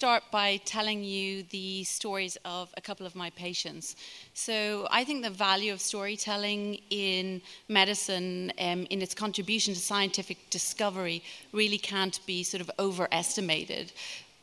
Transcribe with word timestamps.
start 0.00 0.22
by 0.30 0.56
telling 0.64 1.04
you 1.04 1.42
the 1.50 1.84
stories 1.84 2.38
of 2.46 2.72
a 2.78 2.80
couple 2.80 3.04
of 3.04 3.14
my 3.14 3.28
patients. 3.46 3.96
So, 4.32 4.88
I 4.90 5.04
think 5.04 5.22
the 5.22 5.28
value 5.48 5.74
of 5.74 5.80
storytelling 5.82 6.78
in 6.88 7.42
medicine, 7.68 8.50
um, 8.58 8.86
in 8.88 9.02
its 9.02 9.14
contribution 9.14 9.74
to 9.74 9.80
scientific 9.80 10.38
discovery, 10.48 11.22
really 11.52 11.76
can't 11.76 12.18
be 12.24 12.42
sort 12.42 12.62
of 12.62 12.70
overestimated. 12.78 13.92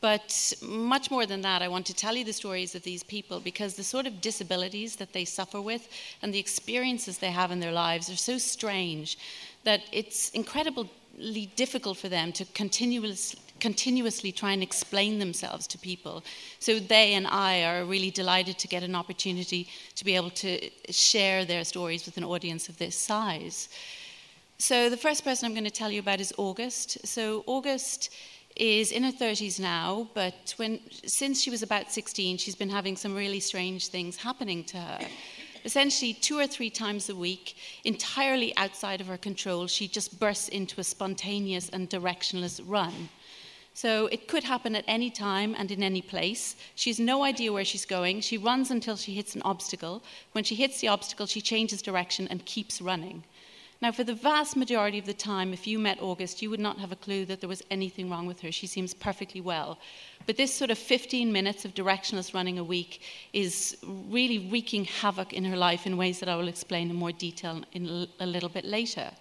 But 0.00 0.54
much 0.62 1.10
more 1.10 1.26
than 1.26 1.40
that, 1.40 1.60
I 1.60 1.66
want 1.66 1.86
to 1.86 1.94
tell 2.02 2.14
you 2.14 2.24
the 2.24 2.40
stories 2.44 2.76
of 2.76 2.84
these 2.84 3.02
people 3.02 3.40
because 3.40 3.74
the 3.74 3.82
sort 3.82 4.06
of 4.06 4.20
disabilities 4.20 4.94
that 4.94 5.12
they 5.12 5.24
suffer 5.24 5.60
with 5.60 5.88
and 6.22 6.32
the 6.32 6.38
experiences 6.38 7.18
they 7.18 7.32
have 7.32 7.50
in 7.50 7.58
their 7.58 7.72
lives 7.72 8.08
are 8.08 8.22
so 8.30 8.38
strange 8.38 9.18
that 9.64 9.80
it's 9.90 10.30
incredibly 10.30 11.50
difficult 11.56 11.98
for 11.98 12.08
them 12.08 12.30
to 12.30 12.44
continuously 12.54 13.40
continuously 13.60 14.32
try 14.32 14.52
and 14.52 14.62
explain 14.62 15.18
themselves 15.18 15.66
to 15.68 15.78
people. 15.78 16.22
So 16.58 16.78
they 16.78 17.14
and 17.14 17.26
I 17.26 17.62
are 17.64 17.84
really 17.84 18.10
delighted 18.10 18.58
to 18.58 18.68
get 18.68 18.82
an 18.82 18.94
opportunity 18.94 19.68
to 19.96 20.04
be 20.04 20.16
able 20.16 20.30
to 20.30 20.70
share 20.90 21.44
their 21.44 21.64
stories 21.64 22.06
with 22.06 22.16
an 22.16 22.24
audience 22.24 22.68
of 22.68 22.78
this 22.78 22.96
size. 22.96 23.68
So 24.58 24.90
the 24.90 24.96
first 24.96 25.24
person 25.24 25.46
I'm 25.46 25.54
going 25.54 25.64
to 25.64 25.70
tell 25.70 25.90
you 25.90 26.00
about 26.00 26.20
is 26.20 26.32
August. 26.36 27.06
So 27.06 27.44
August 27.46 28.10
is 28.56 28.90
in 28.90 29.04
her 29.04 29.12
30s 29.12 29.60
now, 29.60 30.08
but 30.14 30.52
when 30.56 30.80
since 31.06 31.40
she 31.40 31.50
was 31.50 31.62
about 31.62 31.92
16, 31.92 32.38
she's 32.38 32.56
been 32.56 32.68
having 32.68 32.96
some 32.96 33.14
really 33.14 33.40
strange 33.40 33.88
things 33.88 34.16
happening 34.16 34.64
to 34.64 34.76
her. 34.78 35.06
Essentially, 35.64 36.12
two 36.14 36.38
or 36.38 36.46
three 36.46 36.70
times 36.70 37.08
a 37.08 37.14
week, 37.14 37.56
entirely 37.84 38.56
outside 38.56 39.00
of 39.00 39.06
her 39.06 39.16
control, 39.16 39.66
she 39.66 39.86
just 39.86 40.18
bursts 40.18 40.48
into 40.48 40.80
a 40.80 40.84
spontaneous 40.84 41.68
and 41.68 41.90
directionless 41.90 42.60
run. 42.64 43.08
So 43.80 44.08
it 44.08 44.26
could 44.26 44.42
happen 44.42 44.74
at 44.74 44.84
any 44.88 45.08
time 45.08 45.54
and 45.56 45.70
in 45.70 45.84
any 45.84 46.02
place. 46.02 46.56
She 46.74 46.90
has 46.90 46.98
no 46.98 47.22
idea 47.22 47.52
where 47.52 47.64
she's 47.64 47.84
going. 47.84 48.22
She 48.22 48.36
runs 48.36 48.72
until 48.72 48.96
she 48.96 49.14
hits 49.14 49.36
an 49.36 49.42
obstacle. 49.42 50.02
When 50.32 50.42
she 50.42 50.56
hits 50.56 50.80
the 50.80 50.88
obstacle, 50.88 51.26
she 51.26 51.40
changes 51.40 51.80
direction 51.80 52.26
and 52.26 52.44
keeps 52.44 52.82
running. 52.82 53.22
Now, 53.80 53.92
for 53.92 54.02
the 54.02 54.14
vast 54.14 54.56
majority 54.56 54.98
of 54.98 55.06
the 55.06 55.14
time, 55.14 55.52
if 55.52 55.64
you 55.64 55.78
met 55.78 56.02
August, 56.02 56.42
you 56.42 56.50
would 56.50 56.58
not 56.58 56.78
have 56.80 56.90
a 56.90 56.96
clue 56.96 57.24
that 57.26 57.38
there 57.38 57.48
was 57.48 57.62
anything 57.70 58.10
wrong 58.10 58.26
with 58.26 58.40
her. 58.40 58.50
She 58.50 58.66
seems 58.66 58.94
perfectly 58.94 59.40
well. 59.40 59.78
But 60.26 60.36
this 60.36 60.52
sort 60.52 60.72
of 60.72 60.78
15 60.78 61.32
minutes 61.32 61.64
of 61.64 61.72
directionless 61.74 62.34
running 62.34 62.58
a 62.58 62.64
week 62.64 63.02
is 63.32 63.76
really 63.84 64.40
wreaking 64.50 64.86
havoc 64.86 65.32
in 65.32 65.44
her 65.44 65.56
life 65.56 65.86
in 65.86 65.96
ways 65.96 66.18
that 66.18 66.28
I 66.28 66.34
will 66.34 66.48
explain 66.48 66.90
in 66.90 66.96
more 66.96 67.12
detail 67.12 67.62
in 67.74 68.08
a 68.18 68.26
little 68.26 68.48
bit 68.48 68.64
later. 68.64 69.12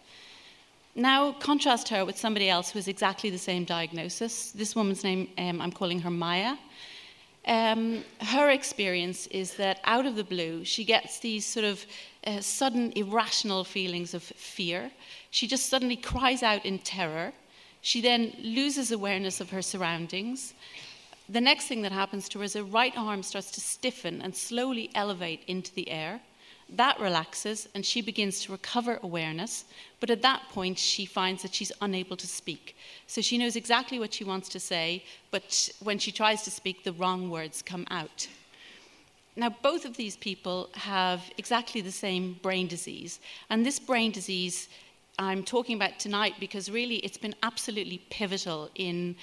Now, 0.98 1.32
contrast 1.34 1.90
her 1.90 2.06
with 2.06 2.18
somebody 2.18 2.50
else 2.50 2.72
who 2.72 2.80
has 2.80 2.88
exactly 2.88 3.30
the 3.30 3.38
same 3.38 3.66
diagnosis. 3.66 4.52
This 4.52 4.76
woman's 4.76 5.04
name, 5.04 5.30
um, 5.38 5.62
I'm 5.62 5.72
calling 5.72 6.00
her 6.00 6.10
Maya. 6.10 6.56
Um, 7.46 8.04
her 8.20 8.50
experience 8.50 9.28
is 9.28 9.54
that 9.58 9.80
out 9.84 10.08
of 10.08 10.16
the 10.16 10.24
blue, 10.24 10.66
she 10.66 10.84
gets 10.84 11.20
these 11.20 11.46
sort 11.46 11.66
of 11.66 11.86
uh, 12.26 12.42
sudden 12.42 12.94
irrational 12.96 13.64
feelings 13.64 14.16
of 14.16 14.24
fear. 14.24 14.90
She 15.30 15.46
just 15.46 15.68
suddenly 15.68 15.98
cries 15.98 16.42
out 16.42 16.66
in 16.66 16.80
terror. 16.80 17.32
She 17.82 18.02
then 18.02 18.34
loses 18.42 18.92
awareness 18.92 19.40
of 19.40 19.52
her 19.52 19.62
surroundings. 19.62 20.56
The 21.30 21.42
next 21.42 21.68
thing 21.68 21.84
that 21.84 21.92
happens 21.92 22.28
to 22.30 22.40
her 22.40 22.46
is 22.46 22.56
her 22.56 22.64
right 22.64 22.98
arm 22.98 23.22
starts 23.22 23.52
to 23.52 23.62
stiffen 23.62 24.20
and 24.20 24.36
slowly 24.36 24.90
elevate 24.96 25.44
into 25.46 25.72
the 25.76 25.92
air. 25.92 26.22
That 26.70 27.00
relaxes 27.00 27.68
and 27.74 27.86
she 27.86 28.02
begins 28.02 28.42
to 28.42 28.52
recover 28.52 29.00
awareness. 29.02 29.66
But 30.00 30.10
at 30.10 30.22
that 30.22 30.44
point, 30.50 30.78
she 30.78 31.06
finds 31.06 31.42
that 31.44 31.54
she's 31.54 31.72
unable 31.82 32.18
to 32.18 32.28
speak. 32.28 32.76
So 33.08 33.22
she 33.22 33.38
knows 33.38 33.56
exactly 33.56 34.00
what 34.00 34.14
she 34.14 34.24
wants 34.24 34.50
to 34.50 34.60
say, 34.60 35.04
but 35.32 35.70
when 35.80 35.98
she 35.98 36.12
tries 36.12 36.44
to 36.44 36.52
speak, 36.52 36.84
the 36.84 36.94
wrong 36.94 37.30
words 37.30 37.62
come 37.62 37.88
out. 37.90 38.28
Now, 39.36 39.50
both 39.62 39.86
of 39.86 39.96
these 39.96 40.18
people 40.18 40.70
have 40.74 41.22
exactly 41.38 41.80
the 41.82 41.92
same 41.92 42.40
brain 42.42 42.68
disease. 42.68 43.20
And 43.50 43.66
this 43.66 43.80
brain 43.80 44.12
disease 44.12 44.68
I'm 45.20 45.44
talking 45.44 45.76
about 45.76 45.98
tonight 45.98 46.36
because 46.40 46.70
really 46.70 46.98
it's 46.98 47.18
been 47.18 47.34
absolutely 47.42 48.04
pivotal 48.12 48.70
in 48.76 49.16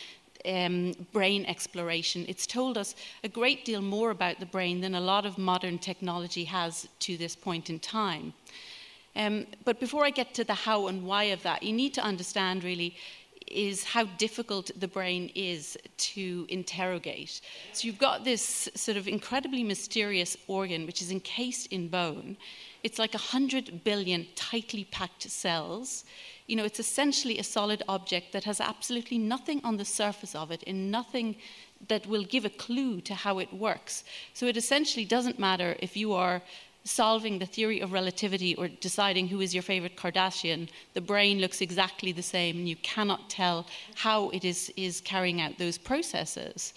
um, 0.47 0.94
brain 1.12 1.44
exploration. 1.47 2.25
It's 2.28 2.47
told 2.47 2.78
us 2.78 2.94
a 3.22 3.28
great 3.28 3.65
deal 3.65 3.82
more 3.82 4.10
about 4.10 4.41
the 4.41 4.47
brain 4.47 4.81
than 4.81 4.94
a 4.94 5.00
lot 5.00 5.27
of 5.27 5.38
modern 5.38 5.78
technology 5.78 6.44
has 6.44 6.88
to 7.00 7.16
this 7.16 7.37
point 7.37 7.71
in 7.71 7.78
time. 7.78 8.34
Um, 9.16 9.47
but 9.65 9.78
before 9.78 10.05
I 10.05 10.10
get 10.10 10.34
to 10.34 10.44
the 10.44 10.55
how 10.55 10.88
and 10.88 11.06
why 11.06 11.25
of 11.25 11.43
that, 11.44 11.62
you 11.62 11.72
need 11.72 11.94
to 11.94 12.03
understand 12.03 12.65
really 12.65 12.97
is 13.47 13.84
how 13.84 14.05
difficult 14.19 14.71
the 14.78 14.88
brain 14.88 15.31
is 15.34 15.77
to 15.97 16.47
interrogate. 16.49 17.41
So 17.72 17.87
you've 17.87 17.99
got 17.99 18.25
this 18.25 18.69
sort 18.75 18.97
of 18.97 19.06
incredibly 19.06 19.62
mysterious 19.62 20.37
organ 20.49 20.87
which 20.87 21.03
is 21.03 21.10
encased 21.10 21.72
in 21.72 21.88
bone. 21.88 22.37
It's 22.82 22.99
like 22.99 23.15
100 23.15 23.84
billion 23.84 24.27
tightly 24.34 24.84
packed 24.84 25.31
cells 25.31 26.05
you 26.47 26.56
know, 26.56 26.65
it's 26.65 26.81
essentially 26.81 27.38
a 27.38 27.44
solid 27.44 27.82
object 27.88 28.32
that 28.32 28.44
has 28.44 28.60
absolutely 28.60 29.19
nothing 29.19 29.61
on 29.65 29.76
the 29.78 29.84
surface 29.84 30.34
of 30.34 30.50
it 30.50 30.62
and 30.66 30.91
nothing 30.91 31.37
that 31.88 32.06
will 32.06 32.25
give 32.25 32.44
a 32.44 32.50
clue 32.50 33.00
to 33.03 33.15
how 33.15 33.38
it 33.38 33.53
works. 33.53 34.05
So 34.34 34.47
it 34.47 34.56
essentially 34.56 35.05
doesn't 35.06 35.38
matter 35.38 35.76
if 35.81 35.97
you 35.97 36.12
are 36.12 36.43
solving 36.84 37.39
the 37.39 37.47
theory 37.47 37.81
of 37.81 37.93
relativity 37.93 38.55
or 38.56 38.69
deciding 38.69 39.27
who 39.27 39.41
is 39.41 39.55
your 39.55 39.62
favorite 39.62 39.97
Kardashian, 39.97 40.69
the 40.93 41.00
brain 41.00 41.41
looks 41.41 41.61
exactly 41.61 42.12
the 42.12 42.22
same 42.22 42.59
and 42.59 42.69
you 42.69 42.77
cannot 42.77 43.31
tell 43.31 43.67
how 43.95 44.28
it 44.31 44.45
is, 44.45 44.72
is 44.77 45.00
carrying 45.00 45.41
out 45.41 45.56
those 45.59 45.78
processes. 45.78 46.75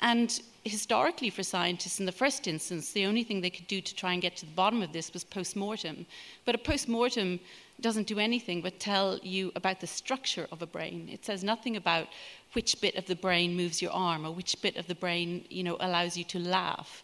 And 0.00 0.40
historically, 0.64 1.30
for 1.30 1.42
scientists, 1.42 2.00
in 2.00 2.06
the 2.06 2.12
first 2.12 2.48
instance, 2.48 2.92
the 2.92 3.06
only 3.06 3.22
thing 3.22 3.40
they 3.40 3.50
could 3.50 3.68
do 3.68 3.80
to 3.80 3.94
try 3.94 4.14
and 4.14 4.22
get 4.22 4.36
to 4.36 4.46
the 4.46 4.52
bottom 4.52 4.82
of 4.82 4.92
this 4.92 5.12
was 5.12 5.24
post 5.24 5.56
mortem. 5.56 6.06
But 6.44 6.54
a 6.54 6.58
post 6.58 6.88
mortem 6.88 7.38
doesn't 7.80 8.06
do 8.06 8.18
anything 8.18 8.62
but 8.62 8.80
tell 8.80 9.18
you 9.22 9.52
about 9.56 9.80
the 9.80 9.86
structure 9.86 10.48
of 10.50 10.62
a 10.62 10.66
brain. 10.66 11.08
It 11.12 11.24
says 11.24 11.44
nothing 11.44 11.76
about 11.76 12.08
which 12.54 12.80
bit 12.80 12.96
of 12.96 13.06
the 13.06 13.16
brain 13.16 13.56
moves 13.56 13.82
your 13.82 13.92
arm 13.92 14.24
or 14.24 14.32
which 14.32 14.60
bit 14.62 14.76
of 14.76 14.86
the 14.86 14.94
brain 14.94 15.44
you 15.50 15.62
know, 15.62 15.76
allows 15.80 16.16
you 16.16 16.24
to 16.24 16.38
laugh. 16.38 17.02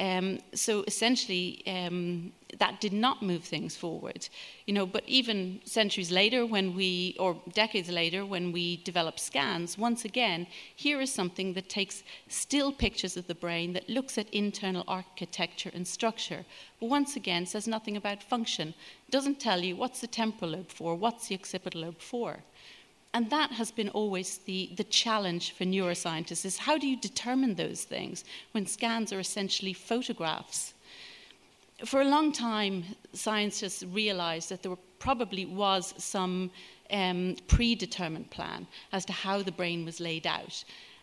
Um, 0.00 0.38
so 0.54 0.82
essentially, 0.86 1.62
um, 1.66 2.32
that 2.58 2.80
did 2.80 2.94
not 2.94 3.22
move 3.22 3.44
things 3.44 3.76
forward. 3.76 4.28
You 4.66 4.72
know, 4.72 4.86
but 4.86 5.04
even 5.06 5.60
centuries 5.64 6.10
later, 6.10 6.46
when 6.46 6.74
we, 6.74 7.16
or 7.20 7.36
decades 7.52 7.90
later, 7.90 8.24
when 8.24 8.50
we 8.50 8.78
develop 8.78 9.18
scans, 9.18 9.76
once 9.76 10.06
again, 10.06 10.46
here 10.74 11.02
is 11.02 11.12
something 11.12 11.52
that 11.52 11.68
takes 11.68 12.02
still 12.28 12.72
pictures 12.72 13.18
of 13.18 13.26
the 13.26 13.34
brain 13.34 13.74
that 13.74 13.90
looks 13.90 14.16
at 14.16 14.30
internal 14.30 14.84
architecture 14.88 15.70
and 15.74 15.86
structure, 15.86 16.46
but 16.80 16.88
once 16.88 17.14
again 17.14 17.44
says 17.44 17.68
nothing 17.68 17.96
about 17.98 18.22
function. 18.22 18.72
Doesn't 19.10 19.38
tell 19.38 19.62
you 19.62 19.76
what's 19.76 20.00
the 20.00 20.06
temporal 20.06 20.52
lobe 20.52 20.70
for, 20.70 20.94
what's 20.94 21.28
the 21.28 21.34
occipital 21.34 21.82
lobe 21.82 22.00
for. 22.00 22.38
And 23.12 23.28
that 23.30 23.50
has 23.52 23.70
been 23.72 23.88
always 23.88 24.38
the, 24.38 24.70
the 24.76 24.84
challenge 24.84 25.52
for 25.52 25.64
neuroscientists 25.64 26.44
is 26.44 26.58
how 26.58 26.78
do 26.78 26.86
you 26.86 26.96
determine 26.96 27.54
those 27.54 27.82
things 27.82 28.24
when 28.52 28.66
scans 28.66 29.12
are 29.12 29.18
essentially 29.18 29.72
photographs? 29.72 30.74
For 31.84 32.02
a 32.02 32.04
long 32.04 32.30
time, 32.30 32.84
scientists 33.12 33.82
realized 33.82 34.50
that 34.50 34.62
there 34.62 34.76
probably 34.98 35.46
was 35.46 35.94
some 35.96 36.50
um, 36.90 37.36
predetermined 37.48 38.30
plan 38.30 38.66
as 38.92 39.04
to 39.06 39.12
how 39.12 39.42
the 39.42 39.52
brain 39.52 39.84
was 39.84 39.98
laid 39.98 40.26
out. 40.26 40.62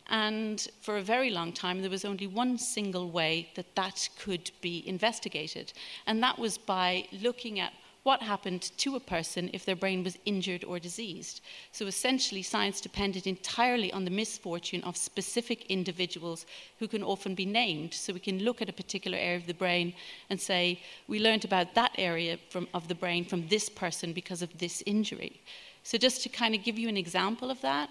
And 0.10 0.66
for 0.82 0.98
a 0.98 1.02
very 1.02 1.30
long 1.30 1.52
time, 1.52 1.82
there 1.82 1.90
was 1.90 2.06
only 2.06 2.28
one 2.28 2.58
single 2.58 3.10
way 3.10 3.50
that 3.56 3.76
that 3.76 4.08
could 4.18 4.52
be 4.62 4.88
investigated, 4.88 5.74
and 6.06 6.24
that 6.24 6.40
was 6.40 6.58
by 6.58 7.08
looking 7.12 7.60
at 7.60 7.74
what 8.08 8.22
happened 8.22 8.72
to 8.78 8.96
a 8.96 9.02
person 9.02 9.50
if 9.52 9.66
their 9.66 9.76
brain 9.76 10.02
was 10.02 10.18
injured 10.26 10.64
or 10.64 10.80
diseased. 10.80 11.42
So 11.74 11.88
essentially, 11.88 12.42
science 12.42 12.80
depended 12.80 13.28
entirely 13.28 13.92
on 13.92 14.06
the 14.06 14.18
misfortune 14.22 14.82
of 14.86 14.96
specific 14.96 15.66
individuals 15.66 16.46
who 16.80 16.88
can 16.88 17.04
often 17.04 17.36
be 17.36 17.46
named. 17.46 17.94
So 17.94 18.14
we 18.14 18.22
can 18.22 18.46
look 18.46 18.62
at 18.62 18.70
a 18.70 18.82
particular 18.82 19.18
area 19.18 19.36
of 19.36 19.46
the 19.46 19.62
brain 19.64 19.94
and 20.30 20.40
say, 20.40 20.82
we 21.10 21.20
learned 21.20 21.44
about 21.44 21.76
that 21.76 21.92
area 21.98 22.38
from, 22.50 22.70
of 22.74 22.88
the 22.88 22.96
brain 22.96 23.26
from 23.26 23.50
this 23.50 23.68
person 23.68 24.14
because 24.14 24.42
of 24.42 24.58
this 24.58 24.82
injury. 24.86 25.42
So 25.84 25.98
just 25.98 26.24
to 26.24 26.30
kind 26.30 26.56
of 26.56 26.64
give 26.64 26.80
you 26.80 26.88
an 26.88 26.96
example 26.96 27.52
of 27.52 27.60
that, 27.60 27.90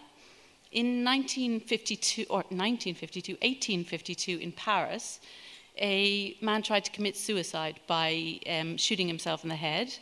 in 0.72 1.04
1952, 1.04 2.22
or 2.30 2.42
1952, 2.48 3.32
1852 3.32 4.38
in 4.38 4.52
Paris, 4.52 5.20
a 5.78 6.36
man 6.40 6.62
tried 6.62 6.84
to 6.84 6.90
commit 6.90 7.16
suicide 7.16 7.80
by 7.86 8.40
um, 8.48 8.76
shooting 8.76 9.08
himself 9.08 9.42
in 9.42 9.48
the 9.48 9.56
head. 9.56 9.94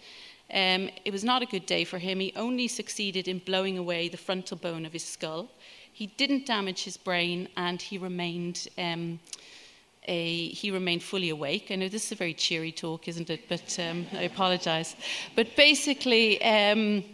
Um, 0.53 0.91
it 1.05 1.13
was 1.13 1.25
not 1.25 1.43
a 1.43 1.47
good 1.47 1.67
day 1.67 1.85
for 1.85 1.99
him. 1.99 2.21
He 2.21 2.33
only 2.37 2.69
succeeded 2.69 3.29
in 3.29 3.39
blowing 3.39 3.79
away 3.79 4.09
the 4.09 4.17
frontal 4.17 4.57
bone 4.57 4.87
of 4.87 4.93
his 4.93 5.05
skull. 5.05 5.51
He 5.93 6.07
didn't 6.07 6.47
damage 6.47 6.85
his 6.85 6.97
brain, 6.97 7.49
and 7.57 7.81
he 7.81 7.99
remained. 7.99 8.69
Um, 8.79 9.21
a, 10.07 10.49
he 10.49 10.71
remained 10.71 11.03
fully 11.03 11.31
awake. 11.31 11.69
I 11.71 11.77
know 11.77 11.89
this 11.89 12.07
is 12.07 12.13
a 12.13 12.15
very 12.17 12.35
cheery 12.35 12.73
talk, 12.73 13.09
isn't 13.09 13.31
it? 13.31 13.49
But 13.49 13.79
um, 13.81 14.07
I 14.13 14.23
apologize. 14.23 14.97
But 15.35 15.57
basically, 15.57 16.43
um, 16.43 17.05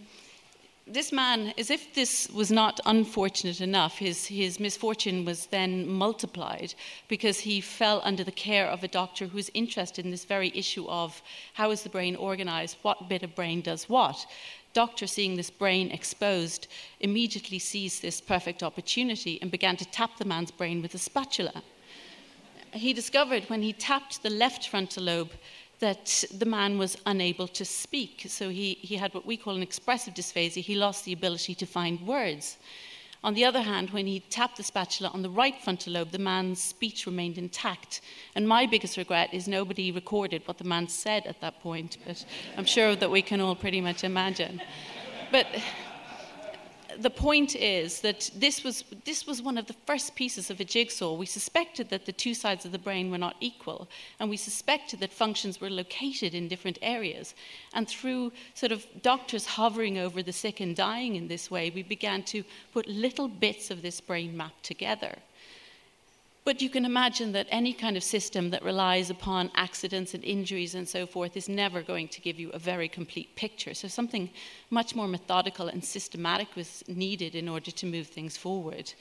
this 0.93 1.13
man, 1.13 1.55
as 1.57 1.71
if 1.71 1.95
this 1.95 2.29
was 2.31 2.51
not 2.51 2.81
unfortunate 2.85 3.61
enough, 3.61 3.99
his, 3.99 4.27
his 4.27 4.59
misfortune 4.59 5.25
was 5.25 5.47
then 5.47 5.89
multiplied 5.89 6.75
because 7.09 7.41
he 7.41 7.61
fell 7.61 8.01
under 8.05 8.25
the 8.25 8.33
care 8.33 8.67
of 8.67 8.83
a 8.83 8.89
doctor 8.89 9.27
who 9.27 9.37
was 9.37 9.51
interested 9.55 10.05
in 10.05 10.11
this 10.11 10.25
very 10.25 10.51
issue 10.55 10.87
of 10.89 11.23
how 11.55 11.71
is 11.71 11.83
the 11.83 11.89
brain 11.89 12.17
organized, 12.17 12.77
what 12.83 13.09
bit 13.09 13.23
of 13.23 13.35
brain 13.35 13.61
does 13.61 13.89
what. 13.89 14.27
Doctor, 14.73 15.07
seeing 15.07 15.37
this 15.37 15.51
brain 15.51 15.91
exposed, 15.91 16.67
immediately 17.01 17.59
seized 17.59 18.03
this 18.03 18.21
perfect 18.21 18.63
opportunity 18.63 19.39
and 19.41 19.51
began 19.51 19.77
to 19.77 19.85
tap 19.85 20.17
the 20.19 20.25
man's 20.25 20.51
brain 20.51 20.83
with 20.83 20.95
a 20.95 20.99
spatula. 20.99 21.63
He 22.73 22.93
discovered 22.93 23.45
when 23.51 23.63
he 23.63 23.73
tapped 23.73 24.23
the 24.23 24.31
left 24.31 24.69
frontal 24.69 25.05
lobe 25.05 25.33
that 25.81 26.25
the 26.37 26.47
man 26.47 26.79
was 26.79 26.97
unable 27.07 27.49
to 27.49 27.65
speak. 27.65 28.27
So 28.29 28.51
he, 28.51 28.75
he 28.81 28.97
had 28.97 29.13
what 29.15 29.27
we 29.27 29.37
call 29.37 29.57
an 29.57 29.63
expressive 29.63 30.15
dysphasia. 30.15 30.63
He 30.63 30.75
lost 30.75 31.05
the 31.05 31.13
ability 31.13 31.55
to 31.57 31.67
find 31.67 32.01
words. 32.07 32.59
On 33.23 33.35
the 33.35 33.45
other 33.45 33.61
hand, 33.61 33.91
when 33.91 34.07
he 34.07 34.21
tapped 34.21 34.57
the 34.57 34.63
spatula 34.63 35.11
on 35.13 35.21
the 35.21 35.29
right 35.29 35.55
frontal 35.63 35.93
lobe, 35.93 36.11
the 36.11 36.19
man's 36.19 36.63
speech 36.63 37.05
remained 37.05 37.37
intact. 37.37 38.01
And 38.35 38.49
my 38.49 38.65
biggest 38.65 38.97
regret 38.97 39.35
is 39.35 39.47
nobody 39.47 39.93
recorded 39.93 40.43
what 40.47 40.57
the 40.57 40.65
man 40.65 40.89
said 40.89 41.27
at 41.27 41.41
that 41.43 41.61
point, 41.61 41.99
but 42.07 42.25
I'm 42.57 42.65
sure 42.65 42.97
that 42.97 43.11
we 43.11 43.21
can 43.21 43.41
all 43.41 43.55
pretty 43.55 43.83
much 43.83 44.05
imagine. 44.05 44.63
But 45.31 45.47
the 47.03 47.11
point 47.11 47.57
is 47.57 48.01
that 48.01 48.31
this 48.35 48.63
was, 48.63 48.85
this 49.05 49.27
was 49.27 49.43
one 49.43 49.59
of 49.59 49.67
the 49.67 49.77
first 49.87 50.15
pieces 50.15 50.51
of 50.51 50.61
a 50.61 50.65
jigsaw. 50.65 51.15
We 51.15 51.27
suspected 51.27 51.91
that 51.91 52.07
the 52.07 52.13
two 52.13 52.35
sides 52.35 52.65
of 52.65 52.73
the 52.73 52.79
brain 52.79 53.11
were 53.11 53.19
not 53.19 53.37
equal, 53.41 53.89
and 54.19 54.29
we 54.29 54.37
suspected 54.37 55.01
that 55.01 55.13
functions 55.13 55.61
were 55.61 55.71
located 55.71 56.35
in 56.35 56.49
different 56.49 56.79
areas. 56.83 57.35
And 57.75 57.89
through 57.89 58.33
sort 58.55 58.73
of 58.73 58.87
doctors 59.03 59.47
hovering 59.47 59.99
over 59.99 60.23
the 60.23 60.33
sick 60.33 60.61
and 60.61 60.77
dying 60.77 61.17
in 61.17 61.29
this 61.29 61.51
way, 61.51 61.71
we 61.71 61.83
began 61.83 62.23
to 62.25 62.45
put 62.73 62.87
little 62.87 63.29
bits 63.29 63.71
of 63.71 63.83
this 63.83 64.01
brain 64.01 64.37
map 64.37 64.53
together. 64.63 65.17
But 66.45 66.63
you 66.63 66.71
can 66.71 66.85
imagine 66.85 67.33
that 67.33 67.47
any 67.51 67.73
kind 67.73 67.97
of 67.97 68.03
system 68.03 68.51
that 68.51 68.65
relies 68.65 69.11
upon 69.11 69.51
accidents 69.55 70.15
and 70.15 70.25
injuries 70.25 70.75
and 70.75 70.89
so 70.89 71.07
forth 71.07 71.37
is 71.37 71.49
never 71.49 71.83
going 71.83 72.09
to 72.09 72.21
give 72.21 72.41
you 72.41 72.51
a 72.51 72.59
very 72.59 72.89
complete 72.89 73.37
picture. 73.37 73.75
So 73.75 73.89
something 73.89 74.31
much 74.71 74.95
more 74.95 75.07
methodical 75.07 75.69
and 75.69 75.85
systematic 75.85 76.57
was 76.57 76.83
needed 76.89 77.35
in 77.35 77.49
order 77.49 77.71
to 77.71 77.87
move 77.87 78.07
things 78.07 78.37
forward. 78.37 78.93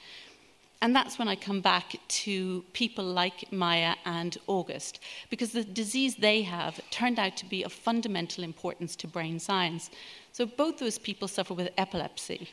And 0.81 0.95
that's 0.95 1.19
when 1.19 1.27
I 1.27 1.36
come 1.36 1.59
back 1.59 1.95
to 2.07 2.63
people 2.74 3.03
like 3.03 3.51
Maya 3.51 3.95
and 4.06 4.38
August, 4.47 5.00
because 5.30 5.51
the 5.51 5.63
disease 5.63 6.15
they 6.15 6.41
have 6.44 6.80
turned 6.89 7.19
out 7.19 7.36
to 7.38 7.45
be 7.45 7.63
of 7.63 7.74
fundamental 7.74 8.44
importance 8.44 8.95
to 8.97 9.07
brain 9.07 9.39
science. 9.39 9.89
So 10.31 10.45
both 10.45 10.77
those 10.77 10.97
people 10.97 11.27
suffer 11.27 11.53
with 11.53 11.69
epilepsy. 11.77 12.50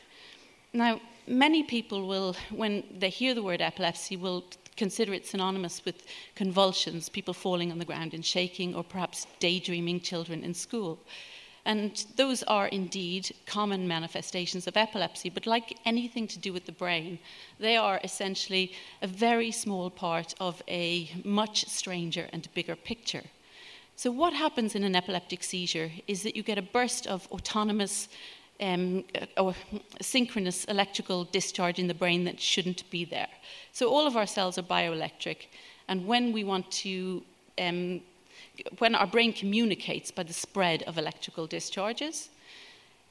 Now, 0.73 0.99
many 1.25 1.63
people 1.63 2.05
will, 2.05 2.35
when 2.51 2.83
they 2.99 3.09
hear 3.09 3.33
the 3.33 3.43
word 3.43 3.61
epilepsy, 3.61 4.17
will 4.17 4.43
consider 4.77 5.13
it 5.13 5.25
synonymous 5.25 5.83
with 5.83 6.05
convulsions, 6.35 7.09
people 7.09 7.33
falling 7.33 7.71
on 7.71 7.79
the 7.79 7.85
ground 7.85 8.13
and 8.13 8.25
shaking, 8.25 8.75
or 8.75 8.83
perhaps 8.83 9.27
daydreaming 9.39 9.99
children 9.99 10.43
in 10.43 10.53
school. 10.53 10.99
And 11.65 12.05
those 12.15 12.43
are 12.43 12.67
indeed 12.67 13.35
common 13.45 13.89
manifestations 13.89 14.67
of 14.67 14.77
epilepsy, 14.77 15.29
but 15.29 15.45
like 15.45 15.77
anything 15.83 16.25
to 16.29 16.39
do 16.39 16.53
with 16.53 16.65
the 16.65 16.71
brain, 16.71 17.19
they 17.59 17.75
are 17.75 17.99
essentially 18.05 18.71
a 19.01 19.07
very 19.07 19.51
small 19.51 19.89
part 19.89 20.33
of 20.39 20.63
a 20.69 21.11
much 21.25 21.65
stranger 21.67 22.29
and 22.31 22.47
bigger 22.53 22.77
picture. 22.77 23.23
So, 23.97 24.11
what 24.11 24.31
happens 24.31 24.75
in 24.75 24.83
an 24.83 24.95
epileptic 24.95 25.43
seizure 25.43 25.91
is 26.07 26.23
that 26.23 26.35
you 26.35 26.43
get 26.43 26.57
a 26.57 26.61
burst 26.61 27.07
of 27.07 27.27
autonomous 27.31 28.07
um, 28.59 29.03
or 29.37 29.53
synchronous 30.01 30.65
electrical 30.65 31.25
discharge 31.25 31.79
in 31.79 31.87
the 31.87 31.93
brain 31.93 32.23
that 32.25 32.39
shouldn't 32.39 32.89
be 32.89 33.05
there. 33.05 33.29
So 33.71 33.89
all 33.89 34.07
of 34.07 34.17
our 34.17 34.27
cells 34.27 34.57
are 34.57 34.63
bioelectric, 34.63 35.47
and 35.87 36.05
when 36.05 36.33
we 36.33 36.43
want 36.43 36.69
to, 36.83 37.23
um, 37.59 38.01
when 38.79 38.95
our 38.95 39.07
brain 39.07 39.33
communicates 39.33 40.11
by 40.11 40.23
the 40.23 40.33
spread 40.33 40.83
of 40.83 40.97
electrical 40.97 41.47
discharges, 41.47 42.29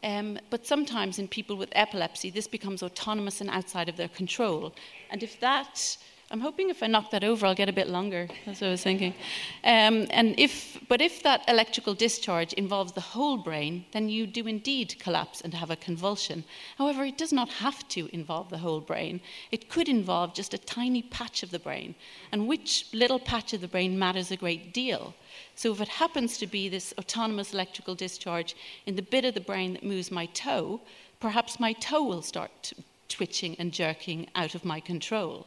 um, 0.02 0.38
but 0.50 0.66
sometimes 0.66 1.18
in 1.18 1.26
people 1.26 1.56
with 1.56 1.70
epilepsy, 1.72 2.30
this 2.30 2.46
becomes 2.46 2.82
autonomous 2.82 3.40
and 3.40 3.50
outside 3.50 3.88
of 3.88 3.96
their 3.96 4.08
control. 4.08 4.74
And 5.10 5.22
if 5.22 5.40
that 5.40 5.96
I'm 6.28 6.40
hoping 6.40 6.70
if 6.70 6.82
I 6.82 6.88
knock 6.88 7.12
that 7.12 7.22
over, 7.22 7.46
I'll 7.46 7.54
get 7.54 7.68
a 7.68 7.72
bit 7.72 7.88
longer. 7.88 8.28
That's 8.44 8.60
what 8.60 8.66
I 8.66 8.70
was 8.70 8.82
thinking. 8.82 9.14
Um, 9.62 10.08
and 10.10 10.34
if, 10.38 10.76
but 10.88 11.00
if 11.00 11.22
that 11.22 11.44
electrical 11.46 11.94
discharge 11.94 12.52
involves 12.54 12.90
the 12.90 13.00
whole 13.00 13.36
brain, 13.36 13.84
then 13.92 14.08
you 14.08 14.26
do 14.26 14.44
indeed 14.48 14.96
collapse 14.98 15.40
and 15.40 15.54
have 15.54 15.70
a 15.70 15.76
convulsion. 15.76 16.42
However, 16.78 17.04
it 17.04 17.16
does 17.16 17.32
not 17.32 17.48
have 17.48 17.86
to 17.90 18.08
involve 18.12 18.50
the 18.50 18.58
whole 18.58 18.80
brain. 18.80 19.20
It 19.52 19.70
could 19.70 19.88
involve 19.88 20.34
just 20.34 20.52
a 20.52 20.58
tiny 20.58 21.02
patch 21.02 21.44
of 21.44 21.52
the 21.52 21.60
brain, 21.60 21.94
and 22.32 22.48
which 22.48 22.86
little 22.92 23.20
patch 23.20 23.52
of 23.52 23.60
the 23.60 23.68
brain 23.68 23.96
matters 23.96 24.32
a 24.32 24.36
great 24.36 24.74
deal. 24.74 25.14
So 25.54 25.70
if 25.70 25.80
it 25.80 25.88
happens 25.88 26.38
to 26.38 26.48
be 26.48 26.68
this 26.68 26.92
autonomous 26.98 27.54
electrical 27.54 27.94
discharge 27.94 28.56
in 28.84 28.96
the 28.96 29.02
bit 29.02 29.24
of 29.24 29.34
the 29.34 29.40
brain 29.40 29.74
that 29.74 29.84
moves 29.84 30.10
my 30.10 30.26
toe, 30.26 30.80
perhaps 31.20 31.60
my 31.60 31.72
toe 31.72 32.02
will 32.02 32.22
start 32.22 32.72
twitching 33.08 33.54
and 33.60 33.72
jerking 33.72 34.26
out 34.34 34.56
of 34.56 34.64
my 34.64 34.80
control. 34.80 35.46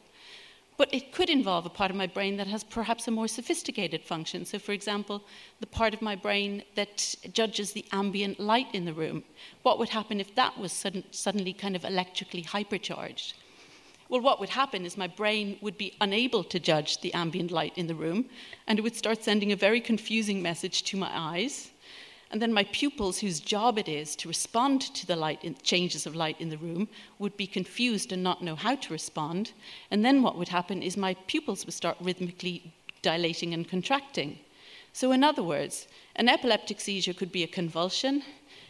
But 0.80 0.94
it 0.94 1.12
could 1.12 1.30
involve 1.30 1.66
a 1.66 1.70
part 1.70 1.92
of 1.92 1.98
my 1.98 2.08
brain 2.08 2.38
that 2.38 2.48
has 2.48 2.64
perhaps 2.64 3.06
a 3.06 3.12
more 3.12 3.28
sophisticated 3.28 4.02
function. 4.02 4.46
So, 4.46 4.58
for 4.58 4.72
example, 4.72 5.26
the 5.60 5.68
part 5.68 5.94
of 5.94 6.02
my 6.02 6.16
brain 6.16 6.64
that 6.76 7.16
judges 7.34 7.74
the 7.74 7.84
ambient 7.92 8.40
light 8.40 8.68
in 8.72 8.86
the 8.86 8.94
room. 8.94 9.26
What 9.64 9.78
would 9.78 9.90
happen 9.90 10.22
if 10.22 10.34
that 10.36 10.58
was 10.58 10.72
sudden, 10.72 11.04
suddenly 11.12 11.52
kind 11.52 11.76
of 11.76 11.84
electrically 11.84 12.44
hypercharged? 12.44 13.34
Well, 14.08 14.22
what 14.22 14.40
would 14.40 14.48
happen 14.52 14.86
is 14.86 14.96
my 14.96 15.08
brain 15.08 15.58
would 15.62 15.78
be 15.78 15.98
unable 16.00 16.46
to 16.46 16.62
judge 16.62 17.02
the 17.02 17.14
ambient 17.14 17.52
light 17.52 17.74
in 17.76 17.88
the 17.88 17.94
room, 18.06 18.30
and 18.66 18.80
it 18.80 18.81
would 18.81 18.96
start 18.96 19.22
sending 19.22 19.52
a 19.52 19.58
very 19.58 19.81
confusing 19.81 20.42
message 20.42 20.84
to 20.84 20.96
my 20.96 21.12
eyes 21.14 21.72
and 22.31 22.42
then 22.42 22.54
my 22.54 22.64
pupils, 22.66 23.20
whose 23.20 23.40
job 23.40 23.80
it 23.80 23.90
is 23.90 24.16
to 24.18 24.28
respond 24.28 24.81
to 24.81 25.08
the 25.08 25.16
light 25.16 25.44
in, 25.44 25.56
changes 25.64 26.06
of 26.06 26.16
light 26.16 26.40
in 26.40 26.50
the 26.50 26.58
room, 26.58 26.88
would 27.18 27.36
be 27.36 27.48
confused 27.48 28.12
and 28.12 28.22
not 28.22 28.44
know 28.44 28.56
how 28.56 28.76
to 28.76 28.94
respond. 28.94 29.52
And 29.90 30.06
then 30.06 30.22
what 30.22 30.38
would 30.38 30.50
happen 30.50 30.84
is 30.84 30.96
my 30.96 31.16
pupils 31.26 31.66
would 31.66 31.74
start 31.74 31.98
rhythmically 32.00 32.71
dilating 33.02 33.54
and 33.54 33.68
contracting. 33.68 34.38
So, 34.94 35.12
in 35.12 35.24
other 35.24 35.42
words, 35.42 35.88
an 36.16 36.30
epileptic 36.30 36.80
seizure 36.80 37.14
could 37.14 37.31
be 37.31 37.44
a 37.44 37.48
convulsion, 37.48 38.21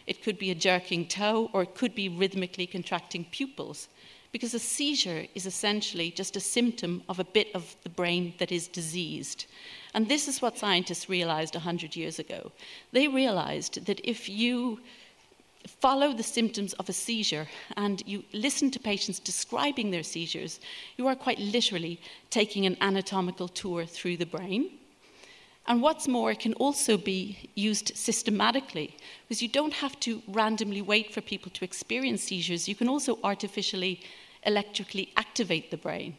it 0.08 0.24
could 0.24 0.40
be 0.40 0.52
a 0.52 0.56
jerking 0.56 1.08
toe, 1.08 1.50
or 1.54 1.64
it 1.64 1.76
could 1.76 1.96
be 1.96 2.08
rhythmically 2.08 2.68
contracting 2.68 3.26
pupils. 3.30 3.90
Because 4.32 4.54
a 4.54 4.60
seizure 4.60 5.26
is 5.36 5.46
essentially 5.46 6.12
just 6.12 6.36
a 6.36 6.40
symptom 6.40 7.04
of 7.10 7.20
a 7.20 7.24
bit 7.24 7.48
of 7.56 7.76
the 7.84 7.90
brain 7.90 8.34
that 8.38 8.52
is 8.52 8.68
diseased. 8.68 9.48
And 9.94 10.08
this 10.08 10.28
is 10.28 10.42
what 10.42 10.58
scientists 10.58 11.10
realized 11.10 11.56
100 11.56 11.96
years 11.96 12.20
ago. 12.20 12.52
They 12.92 13.08
realized 13.08 13.86
that 13.86 14.00
if 14.04 14.30
you 14.30 14.80
follow 15.68 16.14
the 16.14 16.24
symptoms 16.24 16.74
of 16.74 16.90
a 16.90 16.94
seizure 16.94 17.48
and 17.76 18.02
you 18.06 18.24
listen 18.34 18.72
to 18.72 18.80
patients 18.80 19.20
describing 19.20 19.92
their 19.92 20.04
seizures, 20.04 20.60
you 20.98 21.08
are 21.08 21.16
quite 21.16 21.40
literally 21.40 22.00
taking 22.30 22.66
an 22.66 22.78
anatomical 22.82 23.48
tour 23.48 23.86
through 23.86 24.18
the 24.18 24.26
brain. 24.26 24.70
And 25.68 25.82
what's 25.82 26.08
more, 26.08 26.32
it 26.32 26.40
can 26.40 26.54
also 26.56 26.98
be 26.98 27.50
used 27.56 27.96
systematically 27.96 28.96
because 29.28 29.42
you 29.42 29.48
don't 29.48 29.74
have 29.74 30.00
to 30.02 30.22
randomly 30.28 30.82
wait 30.82 31.14
for 31.14 31.22
people 31.22 31.52
to 31.52 31.66
experience 31.66 32.24
seizures. 32.24 32.68
You 32.68 32.76
can 32.76 32.90
also 32.90 33.20
artificially 33.24 34.02
electrically 34.46 35.12
activate 35.18 35.70
the 35.70 35.78
brain. 35.78 36.16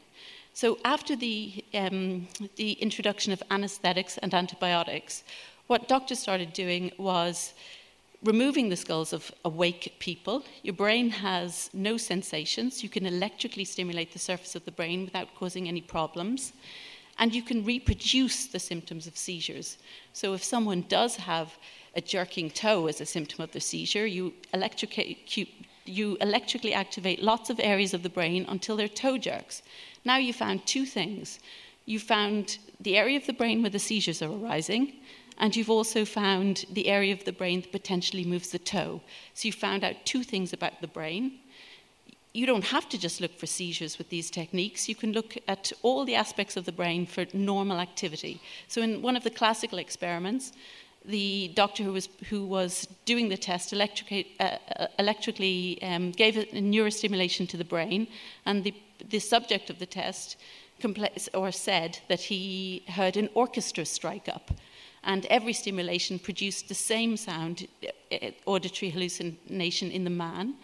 So, 0.53 0.79
after 0.85 1.17
the, 1.17 1.65
um, 1.75 2.27
the 2.57 2.73
introduction 2.73 3.33
of 3.33 3.43
anesthetics 3.51 4.19
and 4.19 4.35
antibiotics, 4.35 5.25
what 5.69 5.89
doctors 5.89 6.19
started 6.19 6.53
doing 6.53 6.91
was 6.99 7.55
removing 8.25 8.69
the 8.69 8.77
skulls 8.77 9.13
of 9.13 9.31
awake 9.45 9.95
people. 9.99 10.45
Your 10.63 10.75
brain 10.75 11.11
has 11.11 11.71
no 11.73 11.97
sensations. 11.97 12.83
You 12.83 12.89
can 12.89 13.07
electrically 13.07 13.65
stimulate 13.65 14.13
the 14.13 14.19
surface 14.19 14.55
of 14.55 14.65
the 14.65 14.73
brain 14.73 15.05
without 15.05 15.35
causing 15.35 15.69
any 15.69 15.81
problems. 15.81 16.53
And 17.19 17.35
you 17.35 17.43
can 17.43 17.65
reproduce 17.65 18.47
the 18.47 18.59
symptoms 18.59 19.07
of 19.07 19.17
seizures. 19.17 19.79
So, 20.13 20.35
if 20.35 20.43
someone 20.43 20.85
does 20.89 21.17
have 21.17 21.57
a 21.95 22.01
jerking 22.01 22.51
toe 22.51 22.87
as 22.87 23.01
a 23.01 23.07
symptom 23.07 23.43
of 23.43 23.53
the 23.53 23.61
seizure, 23.61 24.07
you, 24.07 24.33
you 25.85 26.17
electrically 26.21 26.75
activate 26.75 27.23
lots 27.23 27.51
of 27.51 27.61
areas 27.61 27.95
of 27.95 28.03
the 28.03 28.09
brain 28.09 28.47
until 28.49 28.77
their 28.77 28.89
toe 28.89 29.19
jerks. 29.19 29.63
Now 30.05 30.17
you 30.17 30.33
found 30.33 30.67
two 30.67 30.87
things. 30.87 31.39
You 31.87 31.99
found 31.99 32.59
the 32.81 32.97
area 32.97 33.17
of 33.17 33.27
the 33.27 33.33
brain 33.33 33.63
where 33.63 33.71
the 33.71 33.79
seizures 33.79 34.23
are 34.23 34.33
arising, 34.33 34.95
and 35.39 35.57
you've 35.57 35.71
also 35.71 36.05
found 36.05 36.67
the 36.73 36.89
area 36.89 37.13
of 37.13 37.25
the 37.25 37.33
brain 37.33 37.63
that 37.63 37.73
potentially 37.73 38.25
moves 38.25 38.51
the 38.51 38.59
toe. 38.59 39.01
So 39.35 39.47
you 39.49 39.53
found 39.53 39.85
out 39.85 40.05
two 40.05 40.23
things 40.23 40.53
about 40.53 40.81
the 40.81 40.87
brain. 40.87 41.39
You 42.33 42.47
don't 42.47 42.65
have 42.65 42.89
to 42.91 42.99
just 42.99 43.21
look 43.21 43.37
for 43.37 43.47
seizures 43.47 43.99
with 43.99 44.09
these 44.11 44.31
techniques. 44.31 44.89
You 44.89 44.95
can 44.95 45.13
look 45.13 45.37
at 45.49 45.73
all 45.83 46.05
the 46.05 46.15
aspects 46.15 46.57
of 46.57 46.65
the 46.65 46.73
brain 46.73 47.07
for 47.07 47.27
normal 47.33 47.81
activity. 47.81 48.41
So, 48.69 48.83
in 48.83 49.03
one 49.03 49.17
of 49.17 49.25
the 49.25 49.31
classical 49.31 49.79
experiments, 49.79 50.53
the 51.05 51.51
doctor 51.55 51.83
who 51.83 51.93
was, 51.93 52.09
who 52.29 52.45
was 52.45 52.87
doing 53.05 53.31
the 53.31 53.37
test 53.37 53.73
electric, 53.73 54.27
uh, 54.39 54.59
uh, 54.77 54.87
electrically 54.99 55.83
um, 55.83 56.13
gave 56.13 56.37
a 56.37 56.45
neurostimulation 56.45 57.49
to 57.49 57.57
the 57.57 57.65
brain, 57.65 58.07
and 58.47 58.63
the, 58.63 58.75
the 59.09 59.19
subject 59.19 59.71
of 59.71 59.79
the 59.79 59.87
test 59.87 60.37
or 61.35 61.53
said 61.53 61.99
that 62.09 62.21
he 62.21 62.83
heard 62.89 63.17
an 63.17 63.29
orchestra 63.35 63.85
strike 63.85 64.29
up. 64.29 64.51
And 65.03 65.27
every 65.27 65.53
stimulation 65.53 66.19
produced 66.19 66.69
the 66.69 66.75
same 66.75 67.17
sound, 67.17 67.67
uh, 67.83 68.15
uh, 68.15 68.31
auditory 68.47 68.91
hallucination 68.91 69.91
in 69.91 70.05
the 70.05 70.11
man, 70.11 70.55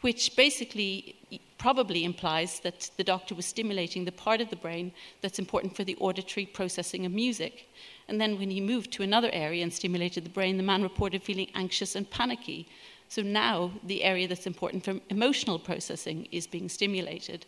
which 0.00 0.36
basically 0.36 1.16
probably 1.58 2.04
implies 2.04 2.60
that 2.60 2.90
the 2.96 3.04
doctor 3.04 3.34
was 3.34 3.44
stimulating 3.44 4.04
the 4.04 4.12
part 4.12 4.40
of 4.40 4.48
the 4.48 4.56
brain 4.56 4.92
that's 5.20 5.38
important 5.38 5.76
for 5.76 5.84
the 5.84 5.96
auditory 5.96 6.46
processing 6.46 7.04
of 7.04 7.12
music. 7.12 7.68
And 8.08 8.20
then 8.20 8.38
when 8.38 8.50
he 8.50 8.60
moved 8.60 8.92
to 8.92 9.02
another 9.02 9.30
area 9.32 9.62
and 9.62 9.72
stimulated 9.72 10.24
the 10.24 10.30
brain, 10.30 10.56
the 10.56 10.62
man 10.62 10.82
reported 10.82 11.22
feeling 11.22 11.48
anxious 11.54 11.96
and 11.96 12.08
panicky. 12.08 12.66
So 13.08 13.22
now 13.22 13.72
the 13.84 14.02
area 14.04 14.26
that's 14.26 14.46
important 14.46 14.84
for 14.84 15.00
emotional 15.10 15.58
processing 15.58 16.28
is 16.32 16.46
being 16.46 16.68
stimulated. 16.68 17.44